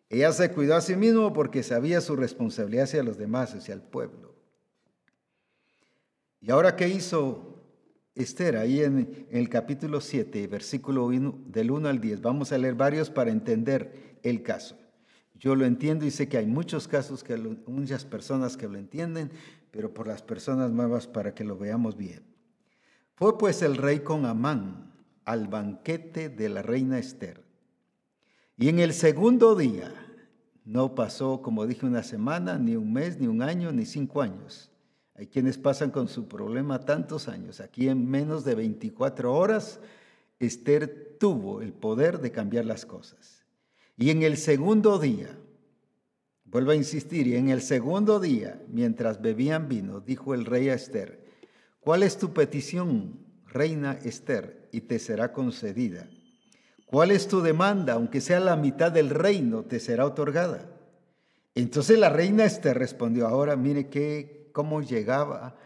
[0.08, 3.80] Ella se cuidó a sí mismo porque sabía su responsabilidad hacia los demás, hacia el
[3.80, 4.29] pueblo.
[6.42, 7.62] ¿Y ahora qué hizo
[8.14, 8.56] Esther?
[8.56, 12.22] Ahí en, el capítulo 7, versículo 1, del 1 al 10.
[12.22, 14.78] Vamos a leer varios para entender el caso.
[15.34, 19.30] Yo lo entiendo y sé que hay muchos casos, que muchas personas que lo entienden,
[19.70, 22.22] pero por las personas nuevas para que lo veamos bien.
[23.16, 24.94] Fue pues el rey con Amán
[25.26, 27.44] al banquete de la reina Esther.
[28.56, 29.92] Y en el segundo día,
[30.64, 34.69] no pasó, como dije, una semana, ni un mes, ni un año, ni cinco años
[35.20, 37.60] hay quienes pasan con su problema tantos años.
[37.60, 39.78] Aquí en menos de 24 horas,
[40.38, 43.44] Esther tuvo el poder de cambiar las cosas.
[43.98, 45.36] Y en el segundo día,
[46.46, 50.74] vuelvo a insistir, y en el segundo día, mientras bebían vino, dijo el rey a
[50.74, 51.22] Esther,
[51.80, 54.70] ¿cuál es tu petición, reina Esther?
[54.72, 56.08] Y te será concedida.
[56.86, 57.92] ¿Cuál es tu demanda?
[57.92, 60.66] Aunque sea la mitad del reino, te será otorgada.
[61.54, 65.56] Entonces la reina Esther respondió, ahora mire qué cómo llegaba,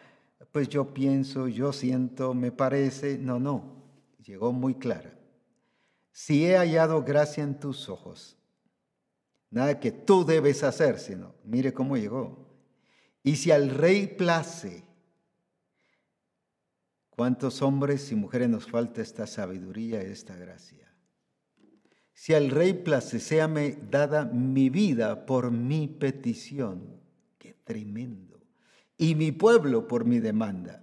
[0.53, 3.83] pues yo pienso, yo siento, me parece, no, no,
[4.25, 5.19] llegó muy clara.
[6.13, 8.37] Si he hallado gracia en tus ojos,
[9.51, 12.49] nada que tú debes hacer, sino, mire cómo llegó.
[13.23, 14.85] Y si al rey place,
[17.11, 20.95] ¿cuántos hombres y mujeres nos falta esta sabiduría, esta gracia?
[22.13, 27.01] Si al rey place, séame dada mi vida por mi petición.
[27.39, 28.34] Qué tremendo
[28.97, 30.83] y mi pueblo por mi demanda.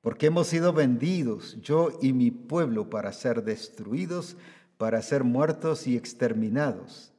[0.00, 4.36] Porque hemos sido vendidos, yo y mi pueblo, para ser destruidos,
[4.76, 7.12] para ser muertos y exterminados.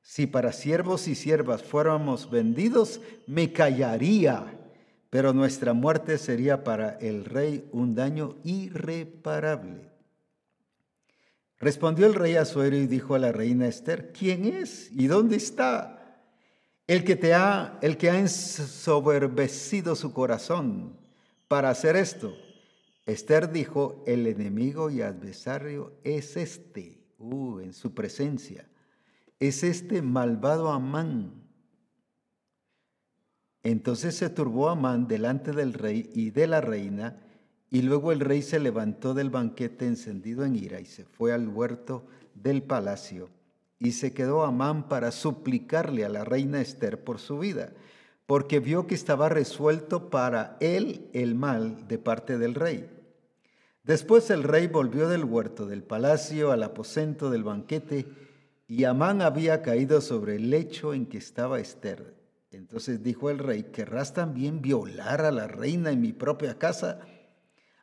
[0.00, 4.58] Si para siervos y siervas fuéramos vendidos, me callaría,
[5.10, 9.90] pero nuestra muerte sería para el rey un daño irreparable.
[11.58, 15.99] Respondió el rey Azuero y dijo a la reina Esther, ¿quién es y dónde está?
[16.90, 20.98] El que te ha, el que ha ensoberbecido su corazón
[21.46, 22.34] para hacer esto.
[23.06, 28.68] Esther dijo, el enemigo y adversario es este, uh, en su presencia,
[29.38, 31.44] es este malvado Amán.
[33.62, 37.22] Entonces se turbó Amán delante del rey y de la reina,
[37.70, 41.50] y luego el rey se levantó del banquete encendido en ira y se fue al
[41.50, 43.28] huerto del palacio
[43.80, 47.72] y se quedó Amán para suplicarle a la reina Esther por su vida,
[48.26, 52.88] porque vio que estaba resuelto para él el mal de parte del rey.
[53.82, 58.06] Después el rey volvió del huerto del palacio al aposento del banquete,
[58.68, 62.14] y Amán había caído sobre el lecho en que estaba Esther.
[62.52, 67.00] Entonces dijo el rey, ¿querrás también violar a la reina en mi propia casa?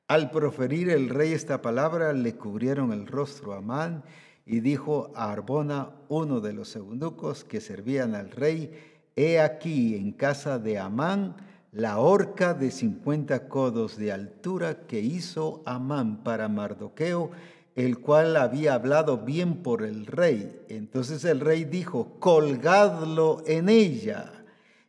[0.08, 4.04] Al proferir el rey esta palabra, le cubrieron el rostro a Amán
[4.48, 8.72] y dijo a Arbona, uno de los eunucos que servían al rey,
[9.16, 11.36] he aquí en casa de Amán
[11.74, 17.32] la horca de cincuenta codos de altura que hizo Amán para Mardoqueo,
[17.76, 20.62] el cual había hablado bien por el rey.
[20.70, 24.32] Entonces el rey dijo, colgadlo en ella.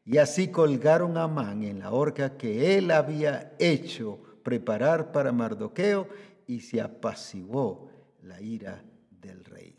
[0.05, 6.09] Y así colgaron a Amán en la horca que él había hecho preparar para Mardoqueo
[6.47, 7.91] y se apaciguó
[8.23, 8.83] la ira
[9.21, 9.79] del rey.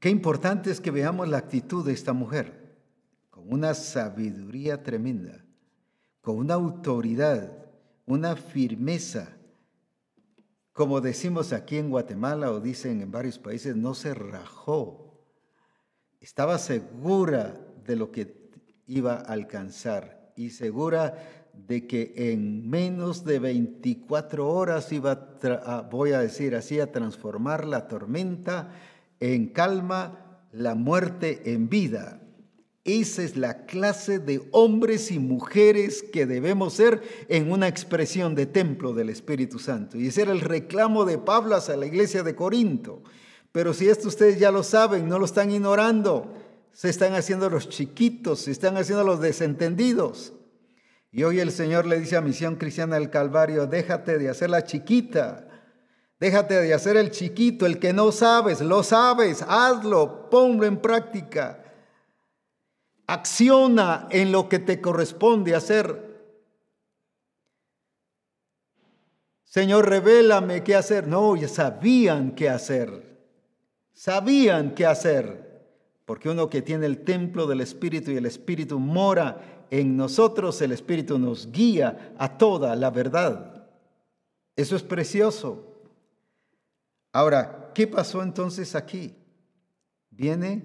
[0.00, 2.76] Qué importante es que veamos la actitud de esta mujer,
[3.30, 5.44] con una sabiduría tremenda,
[6.20, 7.64] con una autoridad,
[8.06, 9.36] una firmeza.
[10.72, 15.24] Como decimos aquí en Guatemala o dicen en varios países, no se rajó.
[16.20, 18.50] Estaba segura de lo que
[18.86, 26.12] iba a alcanzar y segura de que en menos de 24 horas iba, a, voy
[26.12, 28.72] a decir así, a transformar la tormenta
[29.20, 32.20] en calma, la muerte en vida.
[32.84, 38.44] Esa es la clase de hombres y mujeres que debemos ser en una expresión de
[38.44, 39.98] templo del Espíritu Santo.
[39.98, 43.02] Y ese era el reclamo de Pablo hacia la iglesia de Corinto.
[43.52, 46.34] Pero si esto ustedes ya lo saben, no lo están ignorando.
[46.72, 50.34] Se están haciendo los chiquitos, se están haciendo los desentendidos.
[51.16, 54.64] Y hoy el Señor le dice a Misión Cristiana del Calvario, déjate de hacer la
[54.64, 55.46] chiquita,
[56.18, 61.62] déjate de hacer el chiquito, el que no sabes, lo sabes, hazlo, ponlo en práctica.
[63.06, 66.04] Acciona en lo que te corresponde hacer.
[69.44, 71.06] Señor, revélame qué hacer.
[71.06, 73.20] No, ya sabían qué hacer.
[73.92, 75.44] Sabían qué hacer.
[76.06, 80.70] Porque uno que tiene el templo del Espíritu y el Espíritu mora en nosotros, el
[80.70, 83.66] Espíritu nos guía a toda la verdad.
[84.54, 85.82] Eso es precioso.
[87.10, 89.16] Ahora, ¿qué pasó entonces aquí?
[90.10, 90.62] Viene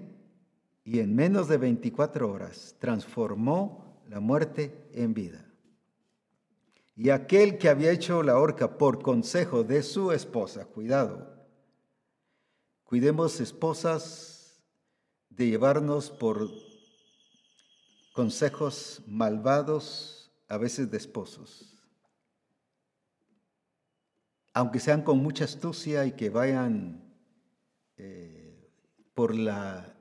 [0.84, 5.44] y en menos de 24 horas transformó la muerte en vida.
[6.94, 11.34] Y aquel que había hecho la horca por consejo de su esposa, cuidado,
[12.84, 14.62] cuidemos esposas
[15.30, 16.48] de llevarnos por
[18.12, 21.76] consejos malvados, a veces de esposos.
[24.52, 27.04] Aunque sean con mucha astucia y que vayan
[27.96, 28.68] eh,
[29.14, 29.94] por, la,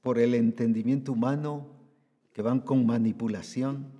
[0.00, 1.66] por el entendimiento humano,
[2.32, 3.90] que van con manipulación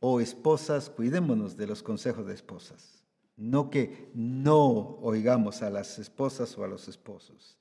[0.00, 3.04] o esposas, cuidémonos de los consejos de esposas.
[3.36, 7.56] No que no oigamos a las esposas o a los esposos,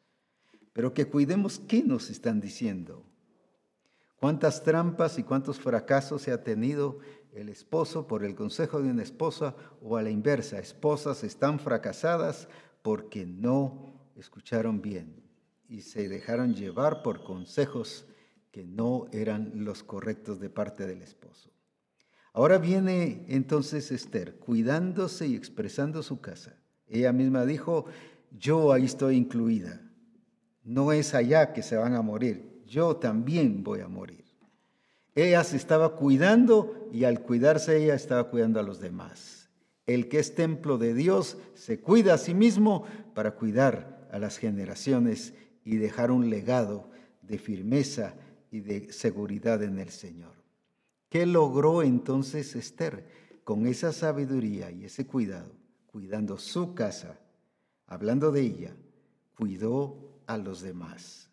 [0.74, 3.06] pero que cuidemos qué nos están diciendo.
[4.22, 7.00] Cuántas trampas y cuántos fracasos se ha tenido
[7.34, 10.60] el esposo por el consejo de una esposa o a la inversa.
[10.60, 12.48] Esposas están fracasadas
[12.84, 15.24] porque no escucharon bien
[15.68, 18.06] y se dejaron llevar por consejos
[18.52, 21.50] que no eran los correctos de parte del esposo.
[22.32, 26.62] Ahora viene entonces Esther, cuidándose y expresando su casa.
[26.86, 27.86] Ella misma dijo,
[28.30, 29.82] yo ahí estoy incluida.
[30.64, 34.24] No es allá que se van a morir, yo también voy a morir.
[35.14, 39.50] Ella se estaba cuidando y al cuidarse ella estaba cuidando a los demás.
[39.86, 44.38] El que es templo de Dios se cuida a sí mismo para cuidar a las
[44.38, 45.34] generaciones
[45.66, 46.90] y dejar un legado
[47.22, 48.14] de firmeza
[48.52, 50.34] y de seguridad en el Señor.
[51.10, 53.06] ¿Qué logró entonces Esther
[53.44, 55.52] con esa sabiduría y ese cuidado?
[55.88, 57.20] Cuidando su casa,
[57.86, 58.76] hablando de ella,
[59.36, 61.31] cuidó a los demás.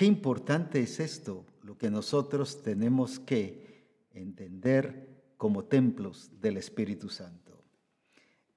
[0.00, 7.62] Qué importante es esto, lo que nosotros tenemos que entender como templos del Espíritu Santo.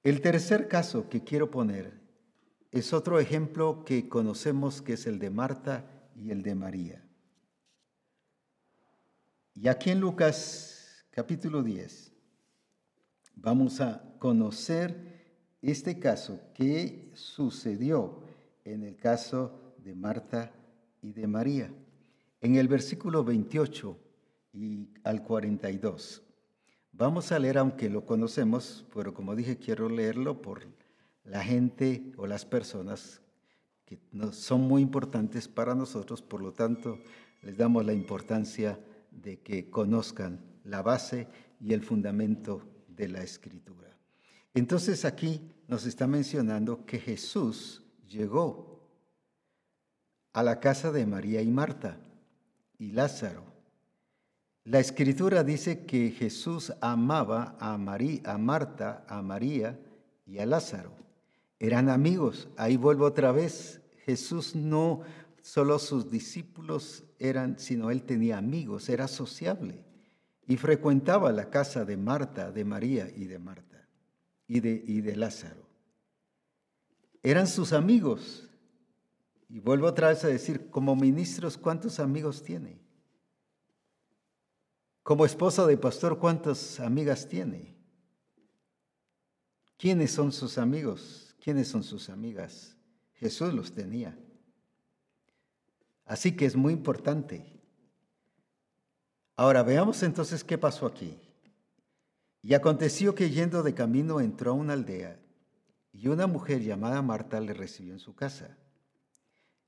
[0.02, 2.00] El tercer caso que quiero poner
[2.72, 5.84] es otro ejemplo que conocemos que es el de Marta
[6.16, 7.04] y el de María.
[9.54, 12.10] Y aquí en Lucas capítulo 10
[13.34, 18.22] vamos a conocer este caso que sucedió
[18.64, 20.50] en el caso de Marta
[21.04, 21.70] y de María.
[22.40, 23.98] En el versículo 28
[24.54, 26.22] y al 42.
[26.92, 30.62] Vamos a leer, aunque lo conocemos, pero como dije, quiero leerlo por
[31.24, 33.20] la gente o las personas
[33.84, 33.98] que
[34.32, 36.98] son muy importantes para nosotros, por lo tanto,
[37.42, 38.80] les damos la importancia
[39.10, 41.28] de que conozcan la base
[41.60, 43.94] y el fundamento de la escritura.
[44.54, 48.73] Entonces aquí nos está mencionando que Jesús llegó
[50.34, 51.96] a la casa de María y Marta
[52.78, 53.44] y Lázaro.
[54.64, 59.78] La escritura dice que Jesús amaba a, María, a Marta, a María
[60.26, 60.92] y a Lázaro.
[61.58, 62.48] Eran amigos.
[62.56, 63.80] Ahí vuelvo otra vez.
[64.04, 65.00] Jesús no
[65.40, 69.84] solo sus discípulos eran, sino él tenía amigos, era sociable
[70.46, 73.88] y frecuentaba la casa de Marta, de María y de Marta
[74.46, 75.64] y de, y de Lázaro.
[77.22, 78.50] Eran sus amigos.
[79.48, 82.80] Y vuelvo otra vez a decir, como ministros, ¿cuántos amigos tiene?
[85.02, 87.76] Como esposa de pastor, ¿cuántas amigas tiene?
[89.76, 91.36] ¿Quiénes son sus amigos?
[91.42, 92.76] ¿Quiénes son sus amigas?
[93.12, 94.18] Jesús los tenía.
[96.06, 97.60] Así que es muy importante.
[99.36, 101.18] Ahora veamos entonces qué pasó aquí.
[102.42, 105.18] Y aconteció que yendo de camino entró a una aldea
[105.92, 108.56] y una mujer llamada Marta le recibió en su casa.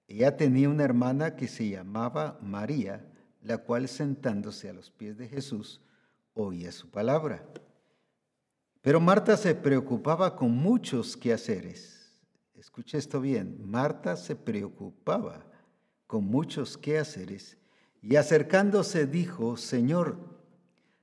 [0.09, 3.05] Ella tenía una hermana que se llamaba María,
[3.43, 5.81] la cual sentándose a los pies de Jesús
[6.35, 7.45] oía su palabra.
[8.83, 12.23] Pero Marta se preocupaba con muchos quehaceres.
[12.55, 15.45] Escuche esto bien, Marta se preocupaba
[16.07, 17.59] con muchos quehaceres,
[18.01, 20.19] y acercándose dijo, Señor,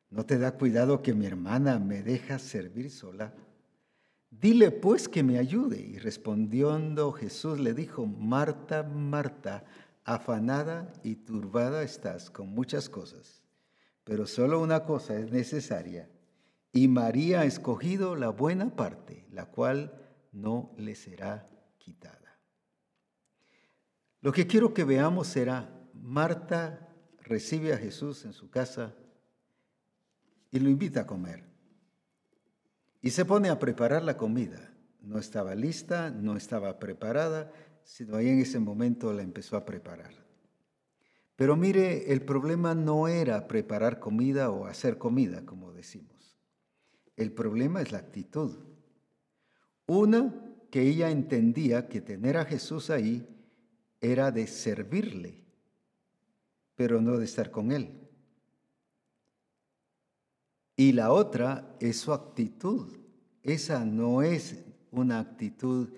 [0.10, 3.34] ¿no te da cuidado que mi hermana me deja servir sola?
[4.40, 5.80] Dile pues que me ayude.
[5.80, 9.64] Y respondiendo Jesús le dijo, Marta, Marta,
[10.04, 13.44] afanada y turbada estás con muchas cosas,
[14.04, 16.10] pero solo una cosa es necesaria.
[16.72, 19.94] Y María ha escogido la buena parte, la cual
[20.32, 21.48] no le será
[21.78, 22.40] quitada.
[24.22, 26.90] Lo que quiero que veamos será, Marta
[27.20, 28.96] recibe a Jesús en su casa
[30.50, 31.53] y lo invita a comer.
[33.04, 34.74] Y se pone a preparar la comida.
[35.02, 37.52] No estaba lista, no estaba preparada,
[37.84, 40.14] sino ahí en ese momento la empezó a preparar.
[41.36, 46.40] Pero mire, el problema no era preparar comida o hacer comida, como decimos.
[47.18, 48.56] El problema es la actitud.
[49.86, 50.34] Una,
[50.72, 53.28] que ella entendía que tener a Jesús ahí
[54.00, 55.44] era de servirle,
[56.76, 58.03] pero no de estar con él.
[60.76, 62.88] Y la otra es su actitud.
[63.44, 65.90] Esa no es una actitud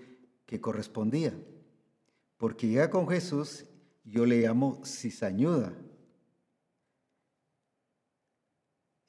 [0.45, 1.33] que correspondía.
[2.37, 3.65] Porque ya con Jesús
[4.03, 5.73] yo le llamo cizañuda.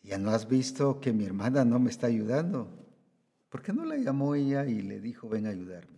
[0.03, 2.69] Ya no has visto que mi hermana no me está ayudando.
[3.49, 5.97] ¿Por qué no la llamó ella y le dijo, ven a ayudarme?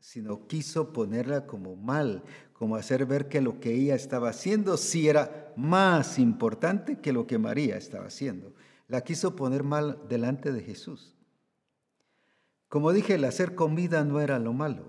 [0.00, 2.22] Sino quiso ponerla como mal,
[2.54, 7.26] como hacer ver que lo que ella estaba haciendo sí era más importante que lo
[7.26, 8.54] que María estaba haciendo
[8.88, 11.14] la quiso poner mal delante de Jesús.
[12.68, 14.84] Como dije, el hacer comida no era lo malo,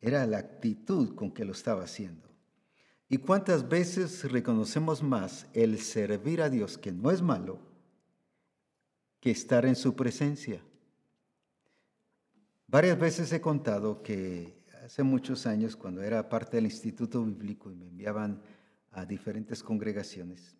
[0.00, 2.28] era la actitud con que lo estaba haciendo.
[3.08, 7.58] ¿Y cuántas veces reconocemos más el servir a Dios, que no es malo,
[9.18, 10.62] que estar en su presencia?
[12.68, 17.74] Varias veces he contado que hace muchos años, cuando era parte del Instituto Bíblico y
[17.74, 18.42] me enviaban
[18.92, 20.56] a diferentes congregaciones,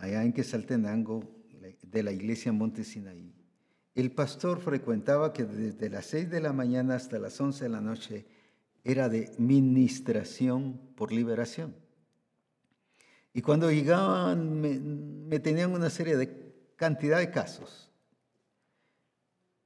[0.00, 1.36] allá en Quesaltenango,
[1.82, 3.34] de la iglesia Monte Sinaí,
[3.94, 7.80] el pastor frecuentaba que desde las 6 de la mañana hasta las 11 de la
[7.80, 8.26] noche
[8.84, 11.74] era de ministración por liberación.
[13.32, 14.60] Y cuando llegaban,
[15.28, 17.90] me, tenían una serie de cantidad de casos.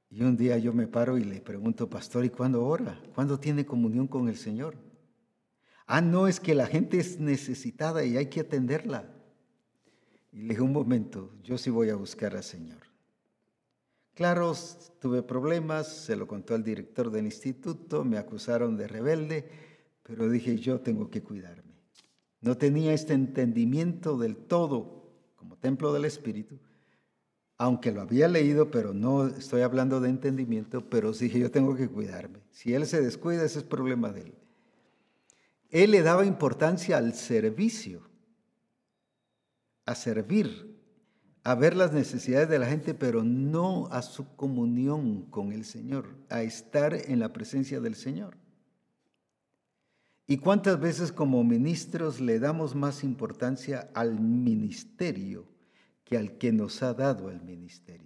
[0.09, 3.01] Y un día yo me paro y le pregunto, pastor, ¿y cuándo ora?
[3.13, 4.75] ¿Cuándo tiene comunión con el Señor?
[5.87, 9.14] Ah, no, es que la gente es necesitada y hay que atenderla.
[10.35, 12.79] Y le dije, un momento, yo sí voy a buscar al Señor.
[14.13, 14.53] Claro,
[14.99, 19.47] tuve problemas, se lo contó al director del instituto, me acusaron de rebelde,
[20.03, 21.73] pero dije, yo tengo que cuidarme.
[22.41, 26.59] No tenía este entendimiento del todo como templo del Espíritu,
[27.57, 31.87] aunque lo había leído, pero no estoy hablando de entendimiento, pero dije, yo tengo que
[31.87, 32.39] cuidarme.
[32.51, 34.33] Si él se descuida, ese es problema de él.
[35.69, 38.14] Él le daba importancia al servicio
[39.85, 40.75] a servir,
[41.43, 46.15] a ver las necesidades de la gente, pero no a su comunión con el Señor,
[46.29, 48.37] a estar en la presencia del Señor.
[50.27, 55.47] ¿Y cuántas veces como ministros le damos más importancia al ministerio
[56.03, 58.05] que al que nos ha dado el ministerio?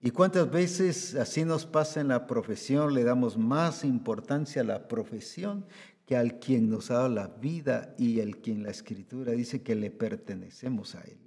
[0.00, 4.88] ¿Y cuántas veces así nos pasa en la profesión, le damos más importancia a la
[4.88, 5.64] profesión
[6.06, 9.74] que al quien nos ha dado la vida y al quien la escritura dice que
[9.74, 11.18] le pertenecemos a Él.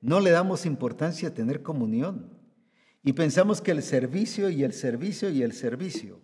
[0.00, 2.30] No le damos importancia a tener comunión
[3.02, 6.20] y pensamos que el servicio y el servicio y el servicio.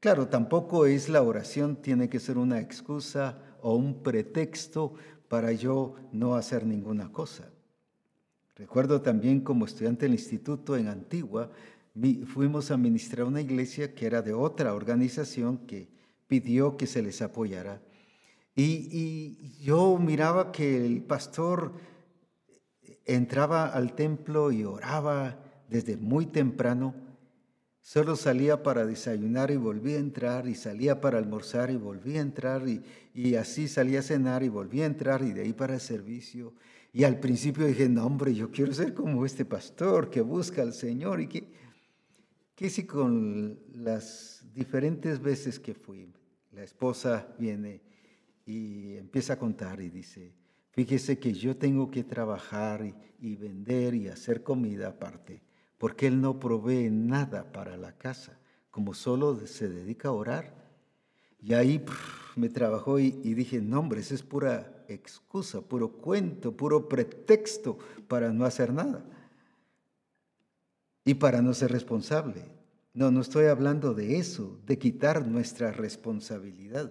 [0.00, 4.94] Claro, tampoco es la oración, tiene que ser una excusa o un pretexto
[5.28, 7.50] para yo no hacer ninguna cosa.
[8.54, 11.50] Recuerdo también como estudiante del instituto en Antigua,
[12.26, 15.88] fuimos a ministrar una iglesia que era de otra organización que
[16.28, 17.80] pidió que se les apoyara.
[18.54, 21.72] Y, yo miraba que el pastor
[23.04, 25.38] entraba al templo y oraba
[25.68, 26.94] desde muy temprano.
[27.80, 32.22] Solo salía para desayunar y volvía a entrar, y salía para almorzar y volvía a
[32.22, 32.82] entrar, y,
[33.14, 36.52] y, así salía a cenar y volvía a entrar, y de ahí para el servicio.
[36.92, 40.72] Y al principio dije, no, hombre, yo quiero ser como este pastor que busca al
[40.74, 41.20] Señor.
[41.20, 41.44] Y que,
[42.54, 46.12] que si con las diferentes veces que fui,
[46.58, 47.80] la esposa viene
[48.44, 50.34] y empieza a contar y dice,
[50.72, 52.84] fíjese que yo tengo que trabajar
[53.20, 55.40] y, vender y hacer comida aparte,
[55.78, 58.40] porque él no provee nada para la casa,
[58.72, 60.52] como solo se dedica a orar.
[61.40, 61.84] Y ahí
[62.34, 67.78] me trabajó y, dije, no hombre, esa es pura excusa, puro cuento, puro pretexto
[68.08, 69.04] para no hacer nada
[71.04, 72.57] y para no ser responsable.
[72.98, 76.90] No, no estoy hablando de eso, de quitar nuestra responsabilidad.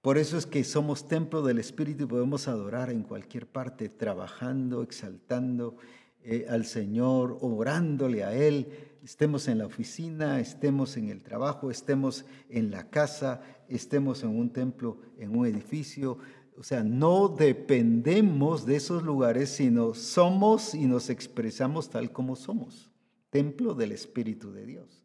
[0.00, 4.80] Por eso es que somos templo del Espíritu y podemos adorar en cualquier parte, trabajando,
[4.80, 5.74] exaltando,
[6.22, 8.68] eh, al Señor, orándole a Él,
[9.02, 14.52] estemos en la oficina, estemos en el trabajo, estemos en la casa, estemos en un
[14.52, 16.18] templo, en un edificio.
[16.56, 22.91] O sea, no dependemos de esos lugares, sino somos y nos expresamos tal como somos,
[23.32, 25.02] templo del Espíritu de Dios.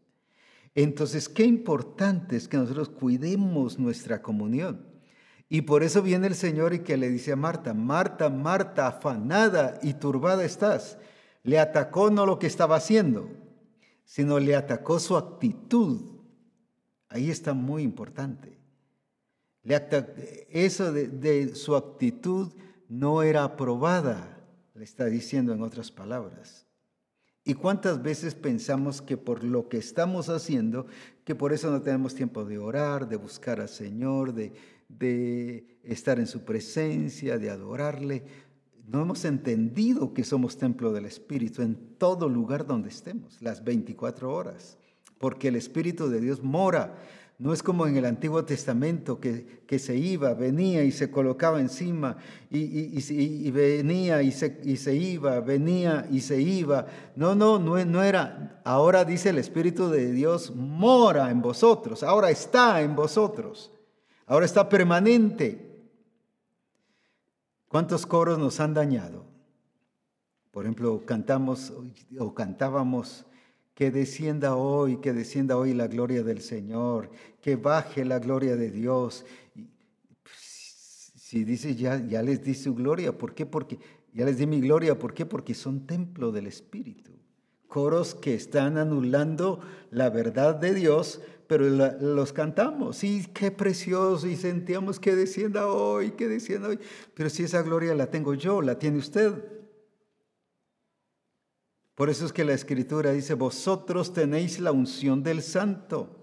[0.75, 4.85] Entonces, qué importante es que nosotros cuidemos nuestra comunión.
[5.49, 9.79] Y por eso viene el Señor y que le dice a Marta, Marta, Marta, afanada
[9.81, 10.99] y turbada estás.
[11.43, 13.29] Le atacó no lo que estaba haciendo,
[14.03, 16.01] sino le atacó su actitud.
[17.07, 18.59] Ahí está muy importante.
[19.63, 22.51] eso de, de su actitud
[22.89, 24.43] no era aprobada,
[24.75, 26.66] le está diciendo en otras palabras.
[27.47, 30.85] ¿Y cuántas veces pensamos que por lo que estamos haciendo,
[31.23, 34.51] que por eso no tenemos tiempo de orar, de buscar al Señor, de,
[35.81, 38.25] estar en su presencia, de adorarle?
[38.85, 44.29] No hemos entendido que somos templo del Espíritu en todo lugar donde estemos, las 24
[44.29, 44.77] horas,
[45.17, 46.97] porque el Espíritu de Dios mora
[47.39, 51.59] no es como en el Antiguo Testamento que, que se iba, venía y se colocaba
[51.59, 52.18] encima
[52.49, 56.88] y, y, venía y se, y se, iba, venía y se iba.
[57.15, 58.59] No, no, no era.
[58.65, 63.72] Ahora dice el Espíritu de Dios mora en vosotros, ahora está en vosotros,
[64.26, 65.64] ahora está permanente.
[67.68, 69.26] ¿Cuántos coros nos han dañado?
[70.49, 71.72] Por ejemplo, cantamos
[72.18, 73.26] o cantábamos
[73.77, 78.71] que descienda hoy, que descienda hoy la gloria del Señor, que baje la gloria de
[78.71, 79.23] Dios.
[80.23, 83.45] Pues, si dice ya, ya les di su gloria, ¿por qué?
[83.45, 83.77] Porque
[84.13, 85.27] ya les di mi gloria, ¿por qué?
[85.27, 87.11] Porque son templo del Espíritu.
[87.67, 89.59] Coros que están anulando
[89.91, 92.97] la verdad de Dios, pero los cantamos.
[92.97, 96.79] Sí, qué precioso y sentíamos que descienda hoy, que descienda hoy.
[97.13, 99.35] Pero si esa gloria la tengo yo, la tiene usted.
[101.97, 106.15] Por eso es que la escritura dice, vosotros tenéis la unción del santo.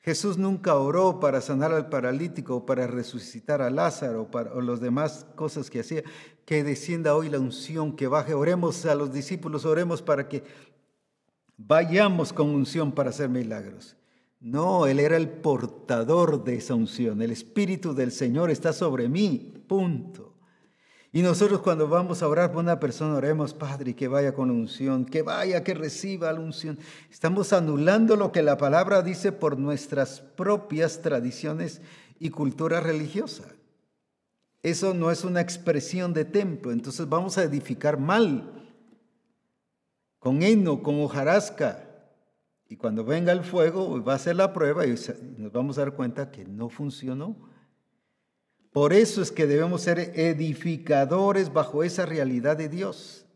[0.00, 5.26] Jesús nunca oró para sanar al paralítico para resucitar a Lázaro para, o las demás
[5.34, 6.02] cosas que hacía.
[6.46, 8.32] Que descienda hoy la unción, que baje.
[8.32, 10.42] Oremos a los discípulos, oremos para que
[11.58, 13.94] vayamos con unción para hacer milagros.
[14.40, 17.20] No, Él era el portador de esa unción.
[17.20, 19.52] El Espíritu del Señor está sobre mí.
[19.66, 20.31] Punto.
[21.14, 25.04] Y nosotros cuando vamos a orar por una persona, oremos, Padre, que vaya con unción,
[25.04, 26.78] que vaya, que reciba la unción.
[27.10, 31.82] Estamos anulando lo que la palabra dice por nuestras propias tradiciones
[32.18, 33.44] y cultura religiosa.
[34.62, 38.50] Eso no es una expresión de templo, entonces vamos a edificar mal,
[40.18, 41.90] con heno, con hojarasca.
[42.68, 44.94] Y cuando venga el fuego, va a ser la prueba y
[45.36, 47.51] nos vamos a dar cuenta que no funcionó.
[48.72, 53.26] Por eso es que debemos ser edificadores bajo esa realidad de Dios.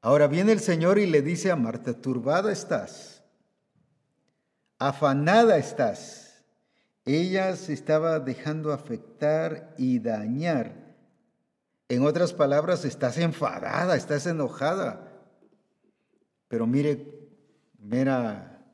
[0.00, 3.22] Ahora viene el Señor y le dice a Marta, turbada estás,
[4.78, 6.44] afanada estás.
[7.04, 10.96] Ella se estaba dejando afectar y dañar.
[11.88, 15.08] En otras palabras, estás enfadada, estás enojada.
[16.48, 17.28] Pero mire,
[17.78, 18.64] mera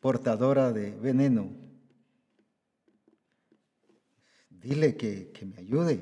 [0.00, 1.50] portadora de veneno.
[4.62, 6.00] Dile que, me ayude.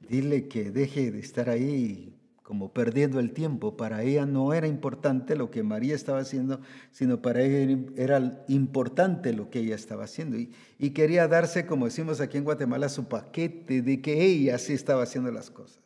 [0.00, 3.76] Dile que deje de estar ahí como perdiendo el tiempo.
[3.76, 6.60] Para ella no era importante lo que María estaba haciendo,
[6.92, 10.38] sino para ella era importante lo que ella estaba haciendo.
[10.38, 14.72] Y, y, quería darse, como decimos aquí en Guatemala, su paquete de que ella sí
[14.72, 15.82] estaba haciendo las cosas.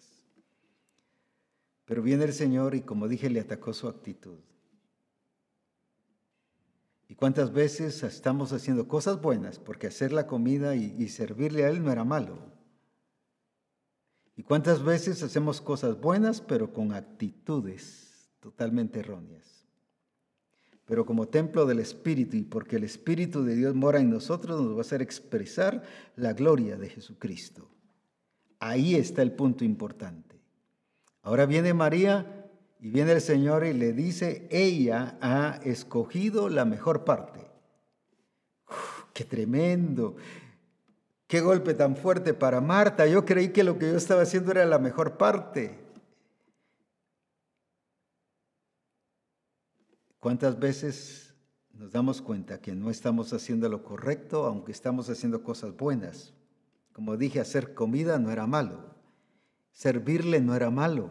[1.84, 4.38] Pero viene el Señor y como dije, le atacó su actitud.
[7.10, 9.58] ¿Y cuántas veces estamos haciendo cosas buenas?
[9.58, 12.38] Porque hacer la comida y, servirle a Él no era malo.
[14.36, 19.66] ¿Y cuántas veces hacemos cosas buenas pero con actitudes totalmente erróneas?
[20.84, 24.74] Pero como templo del Espíritu y porque el Espíritu de Dios mora en nosotros, nos
[24.74, 25.82] va a hacer expresar
[26.14, 27.68] la gloria de Jesucristo.
[28.60, 30.40] Ahí está el punto importante.
[31.22, 32.39] Ahora viene María
[32.80, 37.46] y viene el Señor y le dice, ella ha escogido la mejor parte.
[39.12, 40.16] ¡Qué tremendo!
[41.26, 43.06] ¡Qué golpe tan fuerte para Marta!
[43.06, 45.78] Yo creí que lo que yo estaba haciendo era la mejor parte.
[50.18, 51.34] ¿Cuántas veces
[51.74, 56.32] nos damos cuenta que no estamos haciendo lo correcto, aunque estamos haciendo cosas buenas?
[56.94, 58.94] Como dije, hacer comida no era malo.
[59.70, 61.10] Servirle no era malo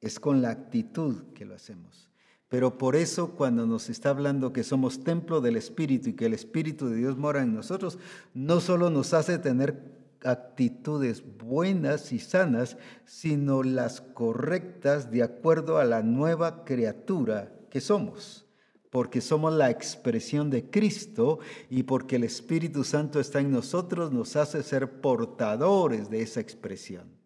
[0.00, 2.08] es con la actitud que lo hacemos.
[2.48, 6.34] Pero por eso cuando nos está hablando que somos templo del Espíritu y que el
[6.34, 7.98] Espíritu de Dios mora en nosotros,
[8.32, 15.84] no solo nos hace tener actitudes buenas y sanas, sino las correctas de acuerdo a
[15.84, 18.46] la nueva criatura que somos,
[18.90, 21.38] porque somos la expresión de Cristo
[21.68, 27.17] y porque el Espíritu Santo está en nosotros, nos hace ser portadores de esa expresión.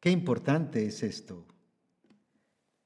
[0.00, 1.46] Qué importante es esto.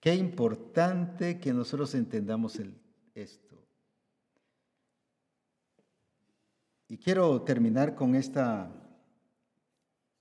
[0.01, 2.59] Qué importante que nosotros entendamos
[3.15, 3.51] esto.
[6.89, 8.73] Y quiero terminar con esta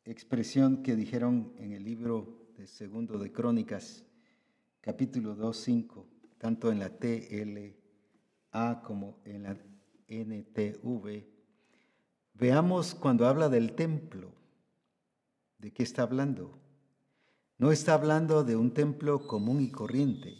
[0.03, 4.05] expresión que dijeron en el libro de Segundo de Crónicas,
[4.81, 6.05] capítulo 2, 5,
[6.37, 9.57] tanto en la TLA como en la
[10.07, 11.25] NTV.
[12.33, 14.33] Veamos cuando habla del templo,
[15.57, 16.59] ¿de qué está hablando?
[17.60, 20.34] No está hablando de un templo común y corriente.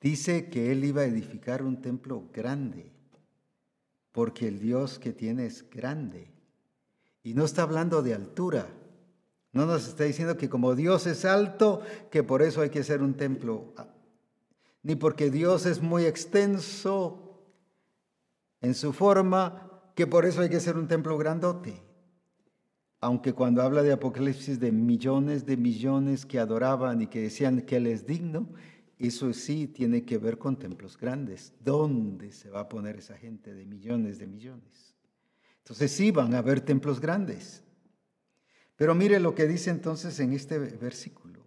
[0.00, 2.90] Dice que él iba a edificar un templo grande,
[4.10, 6.32] porque el Dios que tiene es grande.
[7.22, 8.68] Y no está hablando de altura.
[9.52, 13.02] No nos está diciendo que como Dios es alto, que por eso hay que hacer
[13.02, 13.74] un templo.
[14.82, 17.44] Ni porque Dios es muy extenso
[18.62, 21.82] en su forma, que por eso hay que hacer un templo grandote
[23.04, 27.76] aunque cuando habla de Apocalipsis de millones de millones que adoraban y que decían que
[27.76, 28.48] Él es digno,
[28.98, 31.52] eso sí tiene que ver con templos grandes.
[31.60, 34.94] ¿Dónde se va a poner esa gente de millones de millones?
[35.58, 37.62] Entonces sí van a haber templos grandes.
[38.74, 41.44] Pero mire lo que dice entonces en este versículo.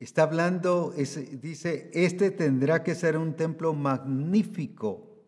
[0.00, 0.92] Está hablando,
[1.40, 5.24] dice, este tendrá que ser un templo magnífico,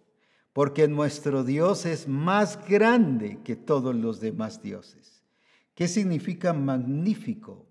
[0.53, 5.10] porque nuestro Dios es más grande que todos los demás dioses.
[5.81, 7.67] ¿Qué significa magnífico?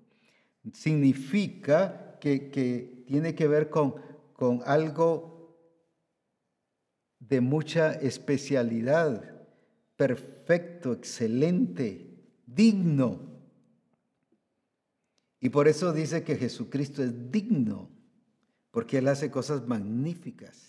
[0.74, 3.94] Significa que, tiene que ver con,
[4.34, 5.56] con algo
[7.20, 9.46] de mucha especialidad,
[9.96, 12.18] perfecto, excelente,
[12.48, 13.30] digno.
[15.40, 17.92] Y por eso dice que Jesucristo es digno,
[18.72, 20.69] porque Él hace cosas magníficas.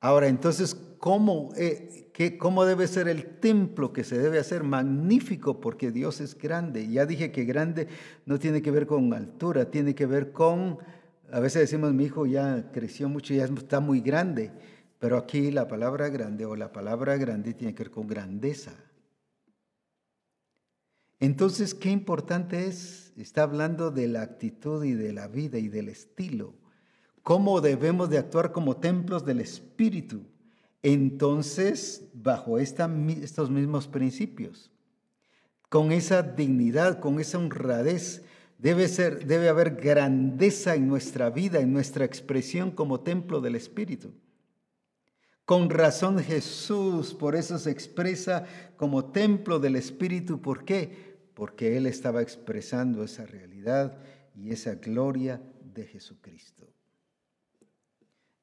[0.00, 4.62] Ahora, entonces, ¿cómo, eh, qué, ¿cómo debe ser el templo que se debe hacer?
[4.62, 6.88] Magnífico, porque Dios es grande.
[6.88, 7.88] Ya dije que grande
[8.24, 10.78] no tiene que ver con altura, tiene que ver con,
[11.32, 14.52] a veces decimos, mi hijo ya creció mucho, ya está muy grande,
[15.00, 18.72] pero aquí la palabra grande o la palabra grande tiene que ver con grandeza.
[21.20, 25.88] Entonces, qué importante es, está hablando de la actitud y de la vida y del
[25.88, 26.54] estilo
[27.22, 30.22] cómo debemos de actuar como templos del Espíritu.
[30.82, 34.70] Entonces, bajo estos mismos principios,
[35.68, 38.22] con esa dignidad, con esa honradez,
[38.58, 44.12] debe, ser, debe haber grandeza en nuestra vida, en nuestra expresión como templo del Espíritu.
[45.44, 48.44] Con razón Jesús por eso se expresa
[48.76, 50.42] como templo del Espíritu.
[50.42, 51.16] ¿Por qué?
[51.32, 53.96] Porque Él estaba expresando esa realidad
[54.34, 56.67] y esa gloria de Jesucristo.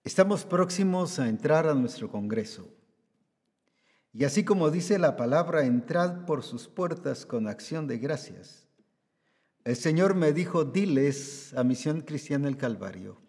[0.06, 2.69] Estamos próximos a entrar a nuestro Congreso.
[4.14, 8.68] Y así como dice la palabra, entrad por sus puertas con acción de gracias.
[9.64, 13.19] El Señor me dijo, diles a Misión Cristiana el Calvario,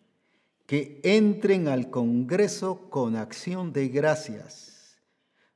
[0.66, 4.98] que entren al Congreso con acción de gracias,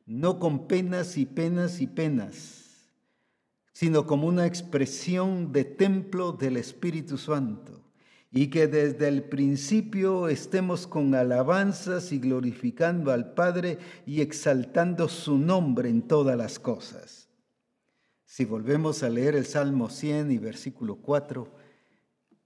[0.07, 2.89] no con penas y penas y penas,
[3.75, 7.90] sino como una expresión de templo del Espíritu Santo
[8.33, 15.37] y que desde el principio estemos con alabanzas y glorificando al Padre y exaltando su
[15.37, 17.29] nombre en todas las cosas.
[18.25, 21.53] Si volvemos a leer el Salmo 100 y versículo 4,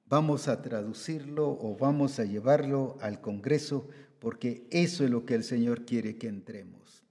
[0.07, 3.89] vamos a traducirlo o vamos a llevarlo al Congreso
[4.19, 7.05] porque eso es lo que el Señor quiere que entremos.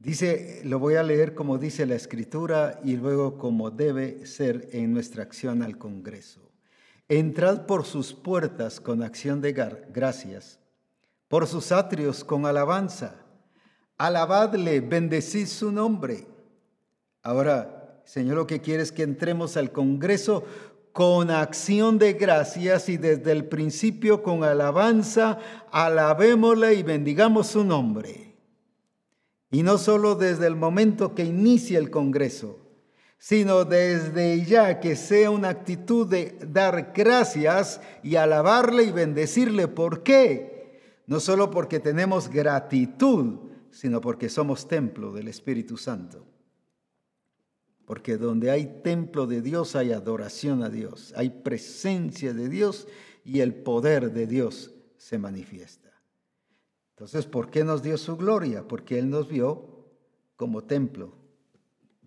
[0.00, 4.92] Dice, lo voy a leer como dice la Escritura y luego como debe ser en
[4.92, 6.45] nuestra acción al Congreso.
[7.08, 10.58] Entrad por sus puertas con acción de gracias,
[11.28, 13.14] por sus atrios con alabanza.
[13.96, 16.26] Alabadle, bendecid su nombre.
[17.22, 20.44] Ahora, Señor, lo que quiere es que entremos al Congreso
[20.92, 25.38] con acción de gracias y desde el principio con alabanza,
[25.70, 28.34] alabémosle y bendigamos su nombre.
[29.50, 32.65] Y no solo desde el momento que inicia el Congreso,
[33.18, 39.68] sino desde ya que sea una actitud de dar gracias y alabarle y bendecirle.
[39.68, 41.02] ¿Por qué?
[41.06, 43.38] No solo porque tenemos gratitud,
[43.70, 46.26] sino porque somos templo del Espíritu Santo.
[47.84, 52.88] Porque donde hay templo de Dios hay adoración a Dios, hay presencia de Dios
[53.24, 55.92] y el poder de Dios se manifiesta.
[56.90, 58.66] Entonces, ¿por qué nos dio su gloria?
[58.66, 59.86] Porque Él nos vio
[60.36, 61.15] como templo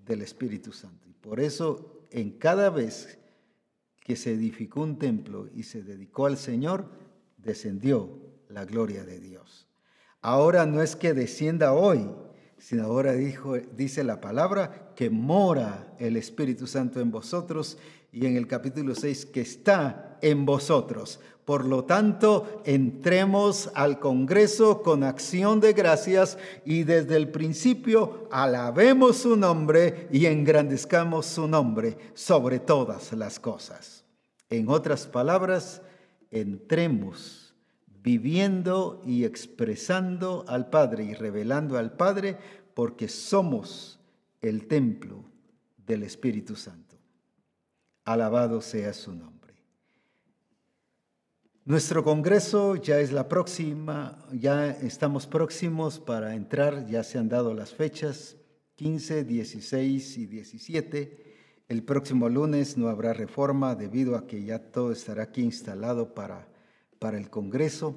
[0.10, 1.08] del Espíritu Santo.
[1.08, 3.20] Y por eso en cada vez
[4.04, 6.90] que se edificó un templo y se dedicó al Señor,
[7.38, 8.10] descendió
[8.50, 9.68] la gloria de Dios.
[10.22, 12.10] Ahora no es que descienda hoy,
[12.58, 17.78] sino ahora dice la palabra que mora el Espíritu Santo en vosotros
[18.12, 21.20] y en el capítulo 6 que está en vosotros.
[21.46, 29.18] Por lo tanto, entremos al Congreso con acción de gracias y desde el principio alabemos
[29.18, 34.06] su nombre y engrandezcamos su nombre sobre todas las cosas.
[34.50, 35.82] En otras palabras,
[36.30, 37.56] entremos
[38.04, 42.38] viviendo y expresando al Padre y revelando al Padre
[42.74, 44.00] porque somos
[44.42, 45.24] el templo
[45.86, 46.89] del Espíritu Santo.
[48.10, 49.54] Alabado sea su nombre.
[51.64, 57.54] Nuestro congreso ya es la próxima, ya estamos próximos para entrar, ya se han dado
[57.54, 58.36] las fechas,
[58.78, 61.36] 15, 16 y 17.
[61.68, 66.48] El próximo lunes no habrá reforma debido a que ya todo estará aquí instalado para,
[66.98, 67.94] para el congreso.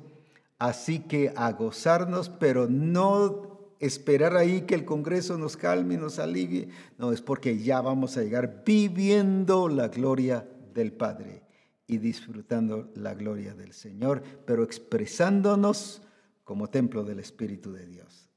[0.59, 3.52] Así que a gozarnos, pero no
[3.83, 6.69] esperar ahí que el Congreso nos calme, nos alivie.
[6.99, 11.43] No, es porque ya vamos a llegar viviendo la gloria del Padre
[11.89, 16.01] y disfrutando la gloria del Señor, pero expresándonos
[16.45, 18.31] como templo del Espíritu de Dios.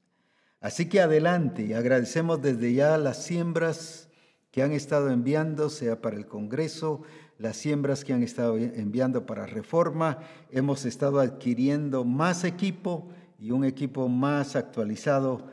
[0.60, 4.08] Así que adelante y agradecemos desde ya las siembras
[4.50, 7.02] que han estado enviando, sea para el Congreso,
[7.38, 10.18] las siembras que han estado enviando para reforma.
[10.50, 15.46] Hemos estado adquiriendo más equipo y un equipo más actualizado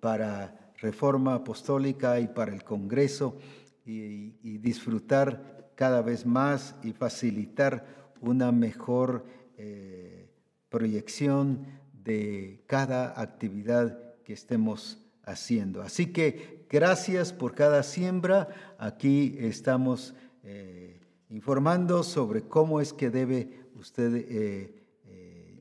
[0.00, 3.36] para reforma apostólica y para el Congreso
[3.84, 9.24] y, disfrutar cada vez más y facilitar una mejor
[9.56, 10.30] eh,
[10.68, 15.82] proyección de cada actividad que estemos haciendo.
[15.82, 18.48] Así que gracias por cada siembra.
[18.78, 20.14] Aquí estamos
[20.44, 21.00] eh,
[21.30, 24.76] informando sobre cómo es que debe usted eh,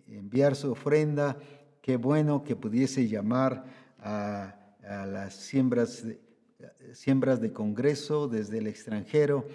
[0.07, 1.37] enviar su ofrenda
[1.81, 3.65] Qué bueno que pudiese llamar
[3.99, 6.19] a, las siembras de,
[6.93, 9.47] siembras de Congreso desde el extranjero.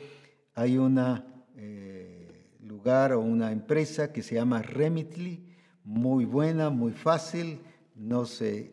[0.54, 0.98] Hay un
[1.56, 5.44] eh, lugar o una empresa que se llama Remitly,
[5.84, 7.60] muy buena, muy fácil,
[7.94, 8.72] no se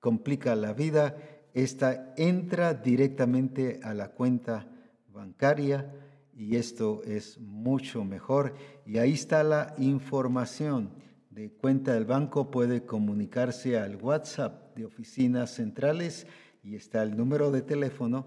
[0.00, 1.16] complica la vida.
[1.52, 4.68] Esta entra directamente a la cuenta
[5.08, 5.92] bancaria
[6.34, 8.54] y esto es mucho mejor.
[8.86, 10.90] Y ahí está la información
[11.34, 16.26] de cuenta del banco puede comunicarse al WhatsApp de oficinas centrales
[16.62, 18.26] y está el número de teléfono.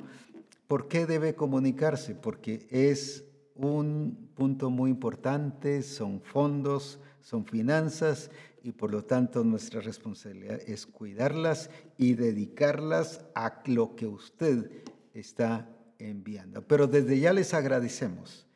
[0.67, 2.15] ¿Por qué debe comunicarse?
[2.15, 3.23] Porque es
[3.53, 8.31] un punto muy importante, son fondos, son finanzas
[8.63, 11.69] y por lo tanto nuestra responsabilidad es cuidarlas
[11.99, 14.83] y dedicarlas a lo que usted
[15.13, 15.69] está
[15.99, 16.63] enviando.
[16.63, 18.47] Pero desde ya les agradecemos.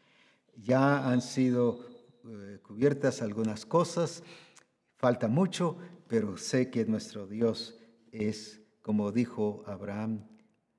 [0.58, 1.89] Ya han sido
[2.26, 4.24] eh, cubiertas algunas cosas,
[4.98, 5.78] falta mucho,
[6.08, 7.80] pero sé que nuestro Dios
[8.12, 10.28] es, como dijo Abraham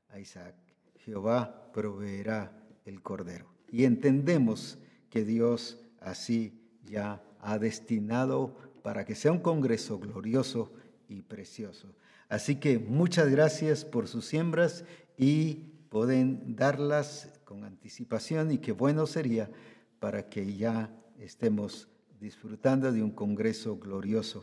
[0.09, 0.55] a Isaac,
[0.97, 2.53] Jehová proveerá
[2.85, 3.47] el cordero.
[3.71, 10.73] Y entendemos que Dios así ya ha destinado para que sea un congreso glorioso
[11.09, 11.95] y precioso.
[12.29, 14.85] Así que muchas gracias por sus siembras
[15.17, 15.55] y
[15.89, 19.51] pueden darlas con anticipación y qué bueno sería
[19.99, 21.89] para que ya estemos
[22.19, 24.43] disfrutando de un Congreso glorioso,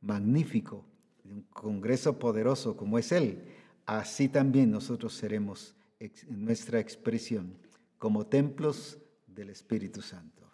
[0.00, 0.84] magnífico,
[1.24, 3.44] de un Congreso poderoso como es Él,
[3.86, 6.12] así también nosotros seremos en
[6.44, 7.56] nuestra expresión
[7.98, 10.50] como templos del Espíritu Santo.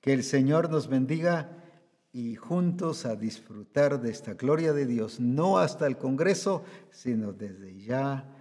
[0.00, 1.64] Que el Señor nos bendiga
[2.12, 7.76] y juntos a disfrutar de esta gloria de Dios, no hasta el Congreso, sino desde
[7.78, 8.32] ya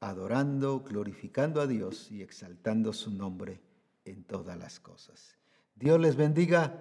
[0.00, 3.60] adorando, glorificando a Dios y exaltando su nombre
[4.04, 5.38] en todas las cosas.
[5.74, 6.80] Dios les bendiga,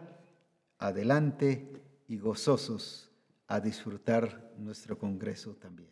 [0.77, 3.11] adelante y gozosos
[3.47, 5.89] a disfrutar nuestro Congreso también.